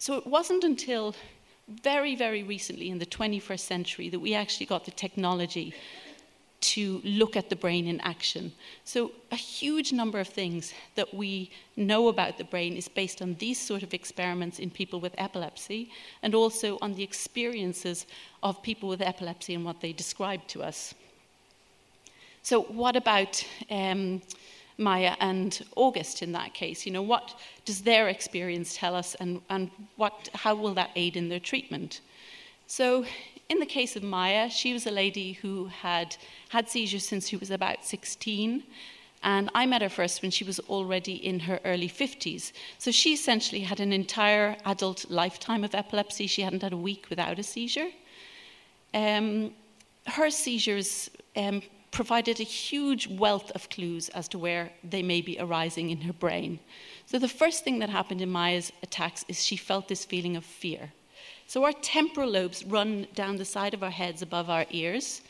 So 0.00 0.16
it 0.16 0.26
wasn't 0.26 0.64
until 0.64 1.14
very, 1.68 2.16
very 2.16 2.42
recently 2.42 2.88
in 2.88 2.98
the 2.98 3.06
21st 3.06 3.60
century 3.60 4.08
that 4.08 4.18
we 4.18 4.34
actually 4.34 4.64
got 4.64 4.86
the 4.86 4.90
technology 4.90 5.74
to 6.60 7.02
look 7.04 7.36
at 7.36 7.50
the 7.50 7.56
brain 7.56 7.86
in 7.86 8.00
action. 8.00 8.52
So, 8.84 9.12
a 9.30 9.36
huge 9.36 9.92
number 9.92 10.18
of 10.18 10.28
things 10.28 10.72
that 10.94 11.12
we 11.12 11.50
know 11.76 12.08
about 12.08 12.38
the 12.38 12.44
brain 12.44 12.76
is 12.76 12.88
based 12.88 13.20
on 13.20 13.34
these 13.34 13.60
sort 13.60 13.82
of 13.82 13.92
experiments 13.92 14.58
in 14.58 14.70
people 14.70 15.00
with 15.00 15.14
epilepsy 15.18 15.90
and 16.22 16.34
also 16.34 16.78
on 16.80 16.94
the 16.94 17.02
experiences 17.02 18.06
of 18.42 18.62
people 18.62 18.88
with 18.88 19.02
epilepsy 19.02 19.54
and 19.54 19.66
what 19.66 19.82
they 19.82 19.92
describe 19.92 20.46
to 20.48 20.62
us. 20.62 20.94
So, 22.42 22.62
what 22.62 22.96
about 22.96 23.44
um, 23.70 24.22
Maya 24.80 25.14
and 25.20 25.62
August 25.76 26.22
in 26.22 26.32
that 26.32 26.54
case? 26.54 26.86
You 26.86 26.92
know, 26.92 27.02
what 27.02 27.38
does 27.64 27.82
their 27.82 28.08
experience 28.08 28.76
tell 28.76 28.96
us 28.96 29.14
and, 29.16 29.40
and 29.50 29.70
what, 29.96 30.30
how 30.34 30.54
will 30.54 30.74
that 30.74 30.90
aid 30.96 31.16
in 31.16 31.28
their 31.28 31.38
treatment? 31.38 32.00
So, 32.66 33.04
in 33.48 33.58
the 33.58 33.66
case 33.66 33.96
of 33.96 34.04
Maya, 34.04 34.48
she 34.48 34.72
was 34.72 34.86
a 34.86 34.92
lady 34.92 35.32
who 35.32 35.66
had 35.66 36.16
had 36.50 36.68
seizures 36.68 37.06
since 37.06 37.28
she 37.28 37.36
was 37.36 37.50
about 37.50 37.84
16. 37.84 38.62
And 39.22 39.50
I 39.54 39.66
met 39.66 39.82
her 39.82 39.88
first 39.88 40.22
when 40.22 40.30
she 40.30 40.44
was 40.44 40.60
already 40.60 41.14
in 41.14 41.40
her 41.40 41.60
early 41.64 41.88
50s. 41.88 42.52
So 42.78 42.90
she 42.90 43.12
essentially 43.12 43.60
had 43.60 43.80
an 43.80 43.92
entire 43.92 44.56
adult 44.64 45.10
lifetime 45.10 45.64
of 45.64 45.74
epilepsy. 45.74 46.26
She 46.26 46.42
hadn't 46.42 46.62
had 46.62 46.72
a 46.72 46.76
week 46.76 47.06
without 47.10 47.38
a 47.38 47.42
seizure. 47.42 47.88
Um, 48.94 49.52
her 50.06 50.30
seizures 50.30 51.10
um, 51.36 51.62
provided 51.90 52.40
a 52.40 52.44
huge 52.44 53.08
wealth 53.08 53.50
of 53.52 53.68
clues 53.68 54.08
as 54.10 54.28
to 54.28 54.38
where 54.38 54.70
they 54.84 55.02
may 55.02 55.20
be 55.20 55.36
arising 55.40 55.90
in 55.90 56.02
her 56.02 56.12
brain. 56.12 56.60
So 57.06 57.18
the 57.18 57.28
first 57.28 57.64
thing 57.64 57.80
that 57.80 57.90
happened 57.90 58.20
in 58.20 58.30
Maya's 58.30 58.72
attacks 58.82 59.24
is 59.28 59.44
she 59.44 59.56
felt 59.56 59.88
this 59.88 60.04
feeling 60.04 60.36
of 60.36 60.44
fear. 60.44 60.92
So 61.46 61.64
our 61.64 61.72
temporal 61.72 62.30
lobes 62.30 62.64
run 62.64 63.08
down 63.14 63.36
the 63.36 63.44
side 63.44 63.74
of 63.74 63.82
our 63.82 63.90
heads 63.90 64.22
above 64.22 64.48
our 64.48 64.66
ears. 64.70 65.22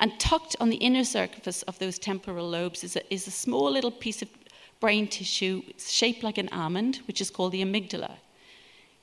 And 0.00 0.18
tucked 0.18 0.56
on 0.60 0.70
the 0.70 0.76
inner 0.76 1.04
surface 1.04 1.62
of 1.62 1.78
those 1.78 1.98
temporal 1.98 2.48
lobes 2.48 2.84
is 2.84 2.96
a, 2.96 3.12
is 3.12 3.26
a 3.26 3.32
small 3.32 3.70
little 3.70 3.90
piece 3.90 4.22
of 4.22 4.28
brain 4.80 5.08
tissue 5.08 5.62
shaped 5.76 6.22
like 6.22 6.38
an 6.38 6.48
almond, 6.50 7.00
which 7.06 7.20
is 7.20 7.30
called 7.30 7.52
the 7.52 7.62
amygdala. 7.62 8.12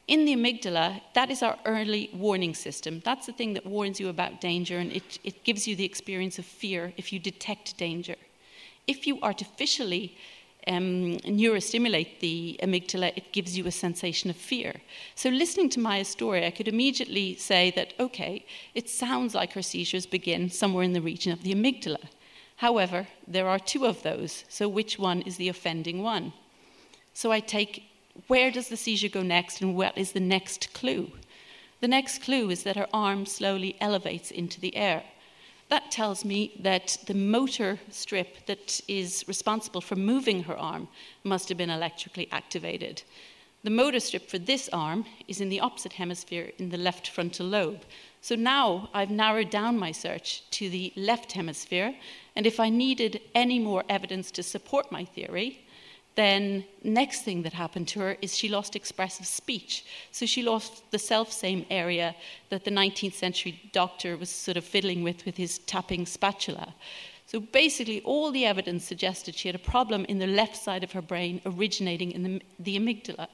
In 0.07 0.25
the 0.25 0.35
amygdala, 0.35 1.01
that 1.13 1.31
is 1.31 1.41
our 1.41 1.57
early 1.65 2.11
warning 2.13 2.53
system. 2.53 3.01
That's 3.03 3.25
the 3.25 3.33
thing 3.33 3.53
that 3.55 3.65
warns 3.65 3.99
you 3.99 4.09
about 4.09 4.39
danger 4.39 4.77
and 4.77 4.91
it, 4.91 5.17
it 5.23 5.43
gives 5.43 5.67
you 5.67 5.75
the 5.75 5.85
experience 5.85 6.37
of 6.37 6.45
fear 6.45 6.93
if 6.95 7.11
you 7.11 7.19
detect 7.19 7.77
danger. 7.77 8.15
If 8.85 9.07
you 9.07 9.19
artificially 9.23 10.15
um, 10.67 11.17
neurostimulate 11.25 12.19
the 12.19 12.59
amygdala, 12.61 13.13
it 13.15 13.31
gives 13.31 13.57
you 13.57 13.65
a 13.65 13.71
sensation 13.71 14.29
of 14.29 14.35
fear. 14.35 14.75
So, 15.15 15.29
listening 15.29 15.69
to 15.71 15.79
Maya's 15.79 16.07
story, 16.07 16.45
I 16.45 16.51
could 16.51 16.67
immediately 16.67 17.35
say 17.35 17.71
that, 17.75 17.93
okay, 17.99 18.45
it 18.73 18.89
sounds 18.89 19.35
like 19.35 19.53
her 19.53 19.61
seizures 19.61 20.05
begin 20.05 20.49
somewhere 20.49 20.83
in 20.83 20.93
the 20.93 21.01
region 21.01 21.31
of 21.31 21.43
the 21.43 21.53
amygdala. 21.53 22.09
However, 22.57 23.07
there 23.27 23.47
are 23.47 23.59
two 23.59 23.85
of 23.85 24.01
those, 24.03 24.45
so 24.49 24.67
which 24.67 24.97
one 24.97 25.21
is 25.21 25.37
the 25.37 25.49
offending 25.49 26.01
one? 26.01 26.33
So, 27.13 27.31
I 27.31 27.39
take 27.39 27.83
where 28.27 28.51
does 28.51 28.69
the 28.69 28.77
seizure 28.77 29.09
go 29.09 29.21
next 29.21 29.61
and 29.61 29.75
what 29.75 29.97
is 29.97 30.11
the 30.11 30.19
next 30.19 30.73
clue? 30.73 31.11
The 31.81 31.87
next 31.87 32.21
clue 32.21 32.49
is 32.49 32.63
that 32.63 32.77
her 32.77 32.87
arm 32.93 33.25
slowly 33.25 33.75
elevates 33.79 34.31
into 34.31 34.59
the 34.59 34.75
air. 34.75 35.03
That 35.69 35.91
tells 35.91 36.23
me 36.23 36.53
that 36.59 36.97
the 37.07 37.13
motor 37.13 37.79
strip 37.89 38.45
that 38.45 38.81
is 38.87 39.25
responsible 39.27 39.81
for 39.81 39.95
moving 39.95 40.43
her 40.43 40.57
arm 40.57 40.87
must 41.23 41.49
have 41.49 41.57
been 41.57 41.69
electrically 41.69 42.27
activated. 42.31 43.03
The 43.63 43.71
motor 43.71 43.99
strip 43.99 44.29
for 44.29 44.37
this 44.37 44.69
arm 44.71 45.05
is 45.27 45.41
in 45.41 45.49
the 45.49 45.59
opposite 45.59 45.93
hemisphere 45.93 46.51
in 46.59 46.69
the 46.69 46.77
left 46.77 47.07
frontal 47.07 47.47
lobe. 47.47 47.81
So 48.21 48.35
now 48.35 48.89
I've 48.93 49.09
narrowed 49.09 49.49
down 49.49 49.79
my 49.79 49.91
search 49.91 50.47
to 50.51 50.69
the 50.69 50.93
left 50.95 51.31
hemisphere, 51.31 51.95
and 52.35 52.45
if 52.45 52.59
I 52.59 52.69
needed 52.69 53.21
any 53.33 53.57
more 53.57 53.83
evidence 53.89 54.29
to 54.31 54.43
support 54.43 54.91
my 54.91 55.03
theory, 55.03 55.64
then 56.15 56.63
next 56.83 57.21
thing 57.21 57.43
that 57.43 57.53
happened 57.53 57.87
to 57.89 57.99
her 57.99 58.17
is 58.21 58.35
she 58.35 58.47
lost 58.47 58.75
expressive 58.75 59.25
speech. 59.25 59.85
So 60.11 60.25
she 60.25 60.43
lost 60.43 60.89
the 60.91 60.99
self 60.99 61.31
same 61.31 61.65
area 61.69 62.15
that 62.49 62.63
the 62.63 62.71
19th 62.71 63.13
century 63.13 63.69
doctor 63.73 64.15
was 64.17 64.29
sort 64.29 64.57
of 64.57 64.63
fiddling 64.63 65.03
with 65.03 65.25
with 65.25 65.37
his 65.37 65.59
tapping 65.59 66.05
spatula. 66.05 66.73
So 67.27 67.39
basically, 67.39 68.01
all 68.01 68.31
the 68.31 68.45
evidence 68.45 68.85
suggested 68.85 69.35
she 69.35 69.47
had 69.47 69.55
a 69.55 69.71
problem 69.71 70.05
in 70.05 70.19
the 70.19 70.27
left 70.27 70.55
side 70.55 70.83
of 70.83 70.91
her 70.91 71.01
brain 71.01 71.41
originating 71.45 72.11
in 72.11 72.23
the, 72.23 72.41
the 72.59 72.79
amygdala 72.79 73.27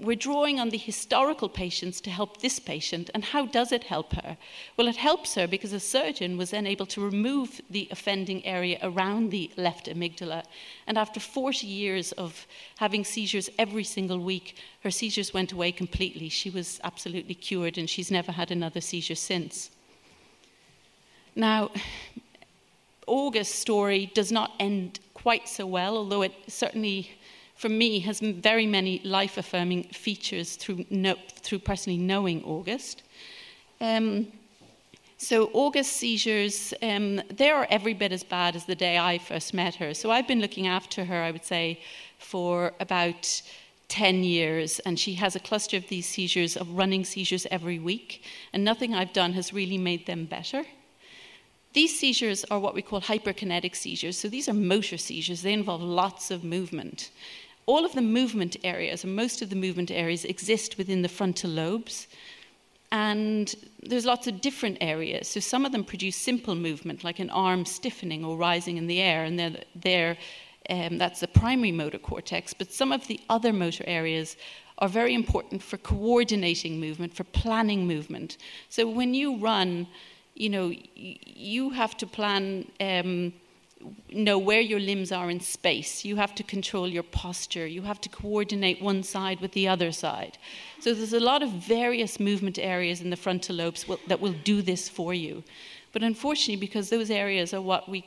we're 0.00 0.16
drawing 0.16 0.58
on 0.58 0.70
the 0.70 0.78
historical 0.78 1.48
patients 1.48 2.00
to 2.00 2.10
help 2.10 2.40
this 2.40 2.58
patient. 2.58 3.10
And 3.12 3.24
how 3.24 3.46
does 3.46 3.70
it 3.72 3.84
help 3.84 4.14
her? 4.14 4.36
Well, 4.76 4.88
it 4.88 4.96
helps 4.96 5.34
her 5.34 5.46
because 5.46 5.72
a 5.72 5.80
surgeon 5.80 6.36
was 6.36 6.50
then 6.50 6.66
able 6.66 6.86
to 6.86 7.00
remove 7.00 7.60
the 7.68 7.88
offending 7.90 8.44
area 8.46 8.78
around 8.82 9.30
the 9.30 9.50
left 9.56 9.86
amygdala. 9.86 10.44
And 10.86 10.96
after 10.96 11.20
40 11.20 11.66
years 11.66 12.12
of 12.12 12.46
having 12.78 13.04
seizures 13.04 13.50
every 13.58 13.84
single 13.84 14.18
week, 14.18 14.56
her 14.82 14.90
seizures 14.90 15.34
went 15.34 15.52
away 15.52 15.72
completely. 15.72 16.28
She 16.28 16.50
was 16.50 16.80
absolutely 16.82 17.34
cured, 17.34 17.76
and 17.76 17.88
she's 17.88 18.10
never 18.10 18.32
had 18.32 18.50
another 18.50 18.80
seizure 18.80 19.14
since. 19.14 19.70
Now, 21.36 21.70
August's 23.06 23.54
story 23.54 24.10
does 24.14 24.32
not 24.32 24.52
end 24.58 25.00
quite 25.14 25.48
so 25.48 25.66
well, 25.66 25.96
although 25.96 26.22
it 26.22 26.32
certainly 26.48 27.10
for 27.60 27.68
me, 27.68 28.00
has 28.00 28.20
very 28.20 28.66
many 28.66 29.02
life 29.04 29.36
affirming 29.36 29.82
features 29.82 30.56
through, 30.56 30.86
no, 30.88 31.14
through 31.42 31.58
personally 31.58 31.98
knowing 31.98 32.42
August. 32.42 33.02
Um, 33.82 34.28
so 35.18 35.50
August 35.52 35.92
seizures, 35.92 36.72
um, 36.80 37.20
they 37.28 37.50
are 37.50 37.66
every 37.68 37.92
bit 37.92 38.12
as 38.12 38.24
bad 38.24 38.56
as 38.56 38.64
the 38.64 38.74
day 38.74 38.96
I 38.96 39.18
first 39.18 39.52
met 39.52 39.74
her. 39.74 39.92
So 39.92 40.10
I've 40.10 40.26
been 40.26 40.40
looking 40.40 40.68
after 40.68 41.04
her, 41.04 41.22
I 41.22 41.32
would 41.32 41.44
say, 41.44 41.80
for 42.18 42.72
about 42.80 43.42
10 43.88 44.24
years, 44.24 44.78
and 44.86 44.98
she 44.98 45.12
has 45.14 45.36
a 45.36 45.40
cluster 45.40 45.76
of 45.76 45.86
these 45.88 46.06
seizures, 46.06 46.56
of 46.56 46.70
running 46.70 47.04
seizures 47.04 47.46
every 47.50 47.78
week, 47.78 48.24
and 48.54 48.64
nothing 48.64 48.94
I've 48.94 49.12
done 49.12 49.34
has 49.34 49.52
really 49.52 49.76
made 49.76 50.06
them 50.06 50.24
better. 50.24 50.64
These 51.74 52.00
seizures 52.00 52.42
are 52.50 52.58
what 52.58 52.74
we 52.74 52.80
call 52.80 53.02
hyperkinetic 53.02 53.76
seizures. 53.76 54.18
So 54.18 54.28
these 54.28 54.48
are 54.48 54.54
motor 54.54 54.96
seizures, 54.96 55.42
they 55.42 55.52
involve 55.52 55.82
lots 55.82 56.30
of 56.30 56.42
movement 56.42 57.10
all 57.66 57.84
of 57.84 57.92
the 57.92 58.02
movement 58.02 58.56
areas, 58.64 59.04
and 59.04 59.14
most 59.14 59.42
of 59.42 59.50
the 59.50 59.56
movement 59.56 59.90
areas, 59.90 60.24
exist 60.24 60.78
within 60.78 61.02
the 61.02 61.08
frontal 61.08 61.50
lobes. 61.50 62.08
And 62.92 63.54
there's 63.82 64.04
lots 64.04 64.26
of 64.26 64.40
different 64.40 64.78
areas. 64.80 65.28
So 65.28 65.40
some 65.40 65.64
of 65.64 65.72
them 65.72 65.84
produce 65.84 66.16
simple 66.16 66.56
movement, 66.56 67.04
like 67.04 67.20
an 67.20 67.30
arm 67.30 67.64
stiffening 67.64 68.24
or 68.24 68.36
rising 68.36 68.76
in 68.76 68.86
the 68.88 69.00
air, 69.00 69.24
and 69.24 69.38
they're, 69.38 69.62
they're 69.74 70.16
um, 70.68 70.98
that's 70.98 71.20
the 71.20 71.28
primary 71.28 71.72
motor 71.72 71.98
cortex. 71.98 72.52
But 72.52 72.72
some 72.72 72.92
of 72.92 73.06
the 73.06 73.20
other 73.28 73.52
motor 73.52 73.84
areas 73.86 74.36
are 74.78 74.88
very 74.88 75.14
important 75.14 75.62
for 75.62 75.76
coordinating 75.78 76.80
movement, 76.80 77.14
for 77.14 77.24
planning 77.24 77.86
movement. 77.86 78.38
So 78.68 78.88
when 78.88 79.14
you 79.14 79.36
run, 79.38 79.86
you 80.34 80.48
know, 80.48 80.72
you 80.94 81.70
have 81.70 81.96
to 81.98 82.06
plan. 82.06 82.70
Um, 82.80 83.32
know 84.12 84.38
where 84.38 84.60
your 84.60 84.80
limbs 84.80 85.12
are 85.12 85.30
in 85.30 85.40
space. 85.40 86.04
You 86.04 86.16
have 86.16 86.34
to 86.36 86.42
control 86.42 86.88
your 86.88 87.02
posture. 87.02 87.66
You 87.66 87.82
have 87.82 88.00
to 88.02 88.08
coordinate 88.08 88.82
one 88.82 89.02
side 89.02 89.40
with 89.40 89.52
the 89.52 89.68
other 89.68 89.92
side. 89.92 90.38
So 90.80 90.94
there's 90.94 91.12
a 91.12 91.20
lot 91.20 91.42
of 91.42 91.50
various 91.50 92.18
movement 92.18 92.58
areas 92.58 93.00
in 93.00 93.10
the 93.10 93.16
frontal 93.16 93.56
lobes 93.56 93.86
will, 93.86 94.00
that 94.06 94.20
will 94.20 94.34
do 94.44 94.62
this 94.62 94.88
for 94.88 95.12
you. 95.12 95.44
But 95.92 96.02
unfortunately, 96.02 96.56
because 96.56 96.88
those 96.88 97.10
areas 97.10 97.52
are 97.52 97.60
what 97.60 97.88
we 97.88 98.04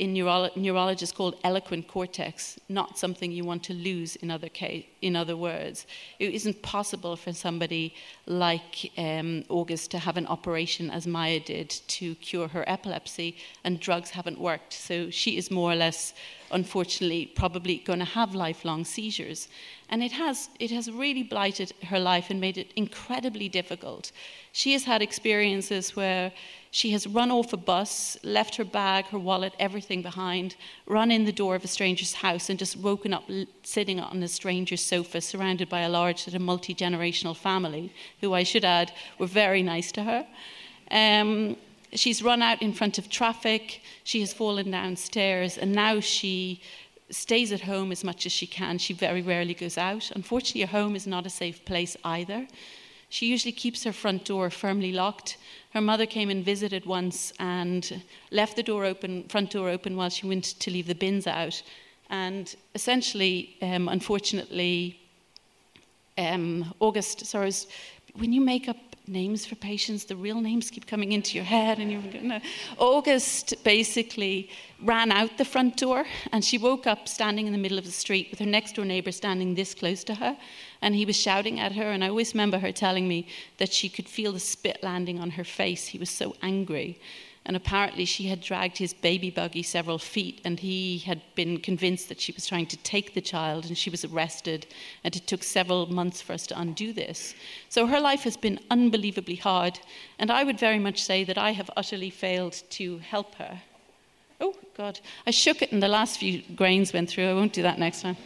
in 0.00 0.14
neuro- 0.14 0.50
neurologists 0.56 1.14
called 1.14 1.36
eloquent 1.44 1.86
cortex, 1.86 2.58
not 2.68 2.98
something 2.98 3.30
you 3.30 3.44
want 3.44 3.62
to 3.64 3.74
lose 3.74 4.16
in 4.16 4.30
other, 4.30 4.48
case, 4.48 4.86
in 5.02 5.14
other 5.14 5.36
words. 5.36 5.86
It 6.18 6.32
isn't 6.34 6.62
possible 6.62 7.16
for 7.16 7.34
somebody 7.34 7.94
like 8.26 8.90
um, 8.96 9.44
August 9.50 9.90
to 9.90 9.98
have 9.98 10.16
an 10.16 10.26
operation 10.26 10.90
as 10.90 11.06
Maya 11.06 11.40
did 11.40 11.68
to 11.68 12.14
cure 12.16 12.48
her 12.48 12.64
epilepsy, 12.66 13.36
and 13.62 13.78
drugs 13.78 14.10
haven't 14.10 14.40
worked. 14.40 14.72
So 14.72 15.10
she 15.10 15.36
is 15.36 15.50
more 15.50 15.70
or 15.70 15.76
less, 15.76 16.14
unfortunately, 16.50 17.26
probably 17.26 17.78
going 17.78 17.98
to 17.98 18.04
have 18.04 18.34
lifelong 18.34 18.84
seizures. 18.84 19.48
And 19.88 20.02
it 20.02 20.12
has, 20.12 20.48
it 20.58 20.70
has 20.70 20.90
really 20.90 21.22
blighted 21.22 21.72
her 21.84 21.98
life 21.98 22.30
and 22.30 22.40
made 22.40 22.58
it 22.58 22.72
incredibly 22.76 23.48
difficult. 23.48 24.12
She 24.52 24.72
has 24.72 24.84
had 24.84 25.02
experiences 25.02 25.96
where 25.96 26.32
she 26.70 26.90
has 26.92 27.06
run 27.06 27.30
off 27.30 27.52
a 27.52 27.56
bus, 27.56 28.16
left 28.22 28.56
her 28.56 28.64
bag, 28.64 29.06
her 29.06 29.18
wallet, 29.18 29.54
everything 29.58 30.02
behind, 30.02 30.54
run 30.86 31.10
in 31.10 31.24
the 31.24 31.32
door 31.32 31.56
of 31.56 31.64
a 31.64 31.68
stranger's 31.68 32.14
house, 32.14 32.48
and 32.48 32.58
just 32.58 32.76
woken 32.76 33.12
up 33.12 33.24
sitting 33.64 33.98
on 33.98 34.22
a 34.22 34.28
stranger's 34.28 34.80
sofa 34.80 35.20
surrounded 35.20 35.68
by 35.68 35.80
a 35.80 35.88
large 35.88 36.22
sort 36.22 36.34
of 36.34 36.42
multi 36.42 36.74
generational 36.74 37.36
family, 37.36 37.92
who 38.20 38.32
I 38.32 38.44
should 38.44 38.64
add 38.64 38.92
were 39.18 39.26
very 39.26 39.62
nice 39.62 39.90
to 39.92 40.04
her. 40.04 40.26
Um, 40.92 41.56
she's 41.92 42.22
run 42.22 42.42
out 42.42 42.62
in 42.62 42.72
front 42.72 42.98
of 42.98 43.08
traffic, 43.08 43.82
she 44.04 44.20
has 44.20 44.32
fallen 44.32 44.70
downstairs, 44.70 45.58
and 45.58 45.72
now 45.72 46.00
she 46.00 46.60
stays 47.10 47.52
at 47.52 47.62
home 47.62 47.90
as 47.90 48.04
much 48.04 48.26
as 48.26 48.32
she 48.32 48.46
can. 48.46 48.78
She 48.78 48.94
very 48.94 49.22
rarely 49.22 49.54
goes 49.54 49.76
out. 49.76 50.10
Unfortunately, 50.14 50.62
her 50.62 50.78
home 50.78 50.94
is 50.94 51.06
not 51.06 51.26
a 51.26 51.30
safe 51.30 51.64
place 51.64 51.96
either. 52.04 52.46
She 53.08 53.26
usually 53.26 53.52
keeps 53.52 53.82
her 53.82 53.92
front 53.92 54.24
door 54.24 54.50
firmly 54.50 54.92
locked. 54.92 55.36
Her 55.70 55.80
mother 55.80 56.06
came 56.06 56.30
and 56.30 56.44
visited 56.44 56.86
once 56.86 57.32
and 57.40 58.02
left 58.30 58.54
the 58.54 58.62
door 58.62 58.84
open, 58.84 59.24
front 59.24 59.50
door 59.50 59.68
open 59.68 59.96
while 59.96 60.10
she 60.10 60.28
went 60.28 60.44
to 60.44 60.70
leave 60.70 60.86
the 60.86 60.94
bins 60.94 61.26
out. 61.26 61.60
And 62.08 62.54
essentially, 62.74 63.56
um, 63.62 63.88
unfortunately, 63.88 64.99
um, 66.20 66.74
August, 66.80 67.26
sorry, 67.26 67.52
when 68.14 68.32
you 68.32 68.40
make 68.40 68.68
up 68.68 68.76
names 69.06 69.44
for 69.44 69.56
patients, 69.56 70.04
the 70.04 70.16
real 70.16 70.40
names 70.40 70.70
keep 70.70 70.86
coming 70.86 71.12
into 71.12 71.34
your 71.34 71.44
head, 71.44 71.78
and 71.78 71.90
you're 71.90 72.00
going 72.02 72.40
August 72.78 73.54
basically 73.64 74.48
ran 74.82 75.10
out 75.10 75.36
the 75.36 75.44
front 75.44 75.76
door, 75.76 76.04
and 76.32 76.44
she 76.44 76.58
woke 76.58 76.86
up 76.86 77.08
standing 77.08 77.46
in 77.46 77.52
the 77.52 77.58
middle 77.58 77.78
of 77.78 77.84
the 77.84 77.90
street 77.90 78.28
with 78.30 78.38
her 78.38 78.46
next 78.46 78.76
door 78.76 78.84
neighbor 78.84 79.12
standing 79.12 79.54
this 79.54 79.74
close 79.74 80.04
to 80.04 80.14
her, 80.14 80.36
and 80.80 80.94
he 80.94 81.04
was 81.04 81.16
shouting 81.16 81.58
at 81.58 81.72
her. 81.72 81.90
And 81.90 82.04
I 82.04 82.08
always 82.08 82.34
remember 82.34 82.58
her 82.58 82.72
telling 82.72 83.08
me 83.08 83.26
that 83.58 83.72
she 83.72 83.88
could 83.88 84.08
feel 84.08 84.32
the 84.32 84.40
spit 84.40 84.82
landing 84.82 85.18
on 85.18 85.30
her 85.30 85.44
face. 85.44 85.86
He 85.86 85.98
was 85.98 86.10
so 86.10 86.36
angry. 86.42 87.00
And 87.46 87.56
apparently, 87.56 88.04
she 88.04 88.24
had 88.24 88.42
dragged 88.42 88.76
his 88.76 88.92
baby 88.92 89.30
buggy 89.30 89.62
several 89.62 89.98
feet, 89.98 90.42
and 90.44 90.60
he 90.60 90.98
had 90.98 91.22
been 91.34 91.58
convinced 91.58 92.08
that 92.10 92.20
she 92.20 92.32
was 92.32 92.46
trying 92.46 92.66
to 92.66 92.76
take 92.78 93.14
the 93.14 93.22
child, 93.22 93.64
and 93.66 93.78
she 93.78 93.88
was 93.88 94.04
arrested. 94.04 94.66
And 95.04 95.16
it 95.16 95.26
took 95.26 95.42
several 95.42 95.86
months 95.86 96.20
for 96.20 96.34
us 96.34 96.46
to 96.48 96.60
undo 96.60 96.92
this. 96.92 97.34
So 97.70 97.86
her 97.86 98.00
life 98.00 98.22
has 98.24 98.36
been 98.36 98.60
unbelievably 98.70 99.36
hard, 99.36 99.80
and 100.18 100.30
I 100.30 100.44
would 100.44 100.60
very 100.60 100.78
much 100.78 101.02
say 101.02 101.24
that 101.24 101.38
I 101.38 101.52
have 101.52 101.70
utterly 101.76 102.10
failed 102.10 102.62
to 102.70 102.98
help 102.98 103.34
her. 103.36 103.62
Oh, 104.40 104.54
God. 104.76 105.00
I 105.26 105.30
shook 105.30 105.62
it, 105.62 105.72
and 105.72 105.82
the 105.82 105.88
last 105.88 106.18
few 106.18 106.42
grains 106.54 106.92
went 106.92 107.08
through. 107.08 107.30
I 107.30 107.34
won't 107.34 107.54
do 107.54 107.62
that 107.62 107.78
next 107.78 108.02
time. 108.02 108.18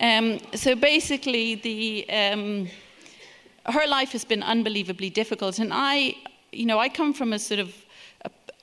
Um, 0.00 0.38
so 0.54 0.74
basically, 0.74 1.54
the. 1.56 2.06
Um, 2.10 2.68
her 3.66 3.86
life 3.86 4.12
has 4.12 4.24
been 4.24 4.42
unbelievably 4.42 5.10
difficult, 5.10 5.58
and 5.58 5.70
I, 5.72 6.16
you 6.52 6.66
know, 6.66 6.78
I 6.78 6.88
come 6.88 7.14
from 7.14 7.32
a 7.32 7.38
sort 7.38 7.60
of 7.60 7.74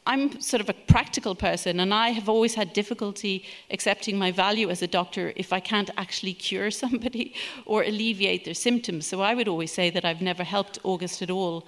I'm 0.08 0.42
sort 0.42 0.62
of 0.62 0.70
a 0.70 0.74
practical 0.74 1.36
person, 1.36 1.80
and 1.80 1.94
I 1.94 2.10
have 2.10 2.28
always 2.28 2.56
had 2.56 2.74
difficulty 2.74 3.46
accepting 3.70 4.18
my 4.18 4.32
value 4.32 4.70
as 4.72 4.82
a 4.82 4.88
doctor 4.88 5.32
if 5.36 5.54
I 5.54 5.60
can't 5.60 5.92
actually 5.96 6.34
cure 6.34 6.72
somebody 6.84 7.36
or 7.66 7.84
alleviate 7.84 8.46
their 8.46 8.56
symptoms. 8.56 9.06
So 9.06 9.22
I 9.22 9.36
would 9.36 9.48
always 9.48 9.72
say 9.72 9.90
that 9.92 10.04
I've 10.04 10.22
never 10.22 10.44
helped 10.44 10.80
August 10.84 11.22
at 11.22 11.30
all, 11.30 11.68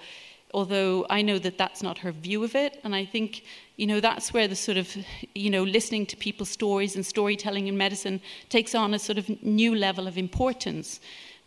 although 0.52 1.06
I 1.08 1.22
know 1.22 1.38
that 1.38 1.58
that's 1.58 1.82
not 1.82 1.98
her 1.98 2.10
view 2.10 2.42
of 2.42 2.56
it. 2.56 2.80
And 2.82 2.94
I 2.94 3.04
think, 3.04 3.44
you 3.76 3.86
know, 3.86 4.00
that's 4.00 4.32
where 4.32 4.48
the 4.48 4.56
sort 4.56 4.78
of, 4.78 4.96
you 5.36 5.50
know, 5.50 5.62
listening 5.62 6.04
to 6.06 6.16
people's 6.16 6.50
stories 6.50 6.96
and 6.96 7.06
storytelling 7.06 7.68
in 7.68 7.76
medicine 7.76 8.20
takes 8.48 8.74
on 8.74 8.94
a 8.94 8.98
sort 8.98 9.18
of 9.18 9.42
new 9.44 9.76
level 9.76 10.08
of 10.08 10.18
importance 10.18 10.98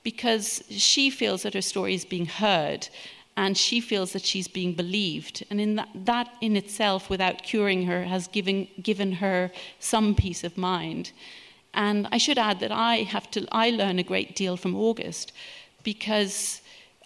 because 0.04 0.64
she 0.70 1.10
feels 1.10 1.44
that 1.44 1.54
her 1.54 1.62
story 1.62 1.94
is 1.94 2.06
being 2.06 2.28
heard 2.28 2.88
and 3.38 3.56
she 3.56 3.80
feels 3.80 4.14
that 4.14 4.26
she's 4.26 4.48
being 4.48 4.74
believed. 4.74 5.46
And 5.52 5.62
in 5.62 5.76
that, 5.76 5.90
that 5.94 6.28
in 6.42 6.58
itself, 6.58 7.08
without 7.08 7.44
curing 7.44 7.86
her, 7.86 8.04
has 8.04 8.28
given, 8.28 8.68
given 8.82 9.12
her 9.14 9.52
some 9.80 10.16
peace 10.16 10.44
of 10.44 10.58
mind. 10.58 11.12
And 11.76 12.08
I 12.12 12.18
should 12.18 12.40
add 12.40 12.60
that 12.62 12.72
I 12.72 12.98
have 13.04 13.30
to 13.32 13.48
I 13.52 13.70
learn 13.70 14.00
a 14.00 14.04
great 14.04 14.36
deal 14.36 14.58
from 14.58 14.76
August 14.76 15.34
because 15.84 16.62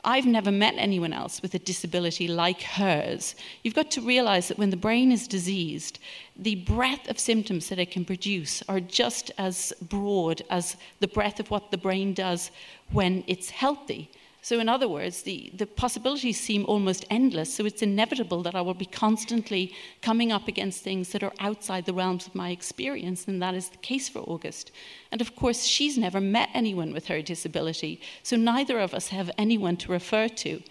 I've 0.06 0.26
never 0.26 0.52
met 0.52 0.76
anyone 0.78 1.12
else 1.12 1.42
with 1.42 1.54
a 1.54 1.60
disability 1.60 2.30
like 2.30 2.62
hers. 2.62 3.36
You've 3.64 3.76
got 3.76 3.92
to 3.92 4.02
realize 4.02 4.48
that 4.48 4.58
when 4.58 4.70
the 4.70 4.78
brain 4.78 5.12
is 5.12 5.28
diseased, 5.28 6.00
the 6.38 6.56
breadth 6.56 7.10
of 7.10 7.20
symptoms 7.20 7.68
that 7.68 7.78
it 7.78 7.92
can 7.92 8.06
produce 8.06 8.64
are 8.70 8.80
just 8.80 9.32
as 9.38 9.74
broad 9.82 10.42
as 10.50 10.78
the 11.02 11.10
breadth 11.10 11.42
of 11.42 11.52
what 11.52 11.72
the 11.72 11.78
brain 11.78 12.14
does 12.14 12.52
when 12.90 13.26
it's 13.28 13.50
healthy. 13.50 14.10
So, 14.44 14.60
in 14.60 14.68
other 14.68 14.88
words, 14.88 15.22
the, 15.22 15.52
the 15.54 15.68
possibilities 15.68 16.40
seem 16.40 16.66
almost 16.66 17.06
endless. 17.12 17.54
So, 17.54 17.66
it's 17.66 17.84
inevitable 17.84 18.42
that 18.42 18.56
I 18.56 18.62
will 18.62 18.74
be 18.74 18.88
constantly 18.88 19.74
coming 20.02 20.32
up 20.32 20.48
against 20.48 20.82
things 20.82 21.10
that 21.10 21.22
are 21.22 21.34
outside 21.40 21.86
the 21.86 21.94
realms 21.94 22.26
of 22.26 22.34
my 22.34 22.50
experience, 22.50 23.28
and 23.28 23.40
that 23.42 23.54
is 23.54 23.70
the 23.70 23.78
case 23.78 24.10
for 24.10 24.20
August. 24.20 24.72
And 25.12 25.22
of 25.22 25.36
course, 25.36 25.66
she's 25.66 25.96
never 25.96 26.20
met 26.20 26.50
anyone 26.56 26.92
with 26.92 27.06
her 27.08 27.22
disability, 27.22 28.02
so 28.24 28.36
neither 28.36 28.80
of 28.80 28.96
us 28.96 29.10
have 29.10 29.30
anyone 29.38 29.78
to 29.78 29.92
refer 29.92 30.28
to. 30.28 30.62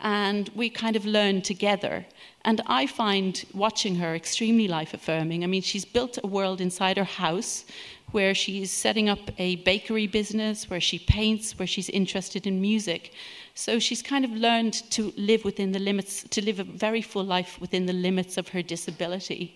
And 0.00 0.48
we 0.54 0.70
kind 0.70 0.94
of 0.94 1.04
learn 1.04 1.42
together. 1.42 2.06
And 2.44 2.60
I 2.66 2.86
find 2.86 3.44
watching 3.52 3.96
her 3.96 4.14
extremely 4.14 4.68
life 4.68 4.94
affirming. 4.94 5.42
I 5.42 5.48
mean, 5.48 5.62
she's 5.62 5.84
built 5.84 6.18
a 6.22 6.26
world 6.28 6.60
inside 6.60 6.96
her 6.98 7.02
house 7.02 7.64
where 8.12 8.34
she's 8.34 8.70
setting 8.70 9.08
up 9.08 9.18
a 9.38 9.56
bakery 9.56 10.06
business, 10.06 10.70
where 10.70 10.80
she 10.80 10.98
paints, 10.98 11.58
where 11.58 11.66
she's 11.66 11.88
interested 11.90 12.46
in 12.46 12.60
music. 12.60 13.12
So 13.54 13.78
she's 13.78 14.02
kind 14.02 14.24
of 14.24 14.30
learned 14.30 14.74
to 14.90 15.12
live 15.16 15.44
within 15.44 15.72
the 15.72 15.78
limits, 15.78 16.24
to 16.30 16.44
live 16.44 16.58
a 16.58 16.64
very 16.64 17.02
full 17.02 17.24
life 17.24 17.60
within 17.60 17.86
the 17.86 17.92
limits 17.92 18.36
of 18.38 18.48
her 18.48 18.62
disability. 18.62 19.54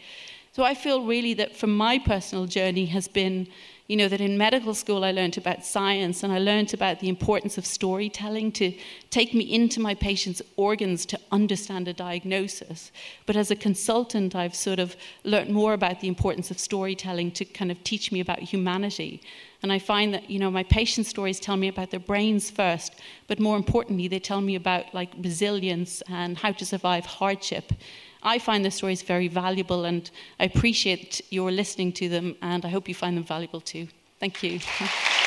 So 0.53 0.65
I 0.65 0.75
feel 0.75 1.07
really 1.07 1.33
that 1.35 1.57
from 1.57 1.75
my 1.77 1.99
personal 1.99 2.47
journey 2.47 2.87
has 2.87 3.09
been 3.09 3.49
you 3.93 3.99
know, 3.99 4.09
that 4.09 4.23
in 4.23 4.39
medical 4.39 4.73
school 4.73 5.05
I 5.05 5.13
learned 5.13 5.37
about 5.37 5.67
science 5.67 6.23
and 6.23 6.33
I 6.33 6.39
learned 6.39 6.73
about 6.73 7.01
the 7.01 7.11
importance 7.11 7.59
of 7.59 7.67
storytelling 7.67 8.51
to 8.53 8.73
take 9.11 9.35
me 9.35 9.45
into 9.53 9.81
my 9.81 9.95
patient's 9.95 10.41
organs 10.57 11.05
to 11.05 11.21
understand 11.31 11.89
a 11.89 11.93
diagnosis. 11.93 12.91
But 13.27 13.37
as 13.37 13.51
a 13.51 13.55
consultant, 13.55 14.35
I've 14.35 14.55
sort 14.55 14.79
of 14.79 14.97
learned 15.25 15.51
more 15.51 15.75
about 15.75 16.01
the 16.01 16.09
importance 16.09 16.51
of 16.51 16.59
storytelling 16.59 17.33
to 17.33 17.45
kind 17.45 17.71
of 17.71 17.85
teach 17.85 18.11
me 18.11 18.21
about 18.21 18.39
humanity. 18.39 19.21
And 19.63 19.71
I 19.71 19.79
find 19.79 20.15
that, 20.15 20.31
you 20.31 20.39
know, 20.39 20.51
my 20.51 20.63
patient 20.63 21.07
stories 21.07 21.39
tell 21.39 21.59
me 21.59 21.69
about 21.69 21.91
their 21.91 22.01
brains 22.01 22.51
first, 22.51 22.95
but 23.27 23.41
more 23.41 23.59
importantly, 23.59 24.09
they 24.09 24.21
tell 24.21 24.41
me 24.41 24.55
about 24.55 24.95
like 24.95 25.13
resilience 25.19 26.03
and 26.09 26.39
how 26.39 26.53
to 26.53 26.65
survive 26.65 27.05
hardship. 27.05 27.75
I 28.23 28.39
find 28.39 28.65
the 28.65 28.71
stories 28.71 29.03
very 29.03 29.29
valuable 29.29 29.85
and 29.85 30.11
I 30.39 30.45
appreciate 30.45 31.21
your 31.31 31.51
listening 31.51 31.93
to 31.95 32.09
them 32.09 32.37
and 32.43 32.65
I 32.65 32.69
hope 32.69 32.89
you 32.89 32.95
find 32.95 33.17
them 33.17 33.25
valuable 33.25 33.61
too. 33.61 33.89
Thank 34.21 34.43
you. 34.43 34.61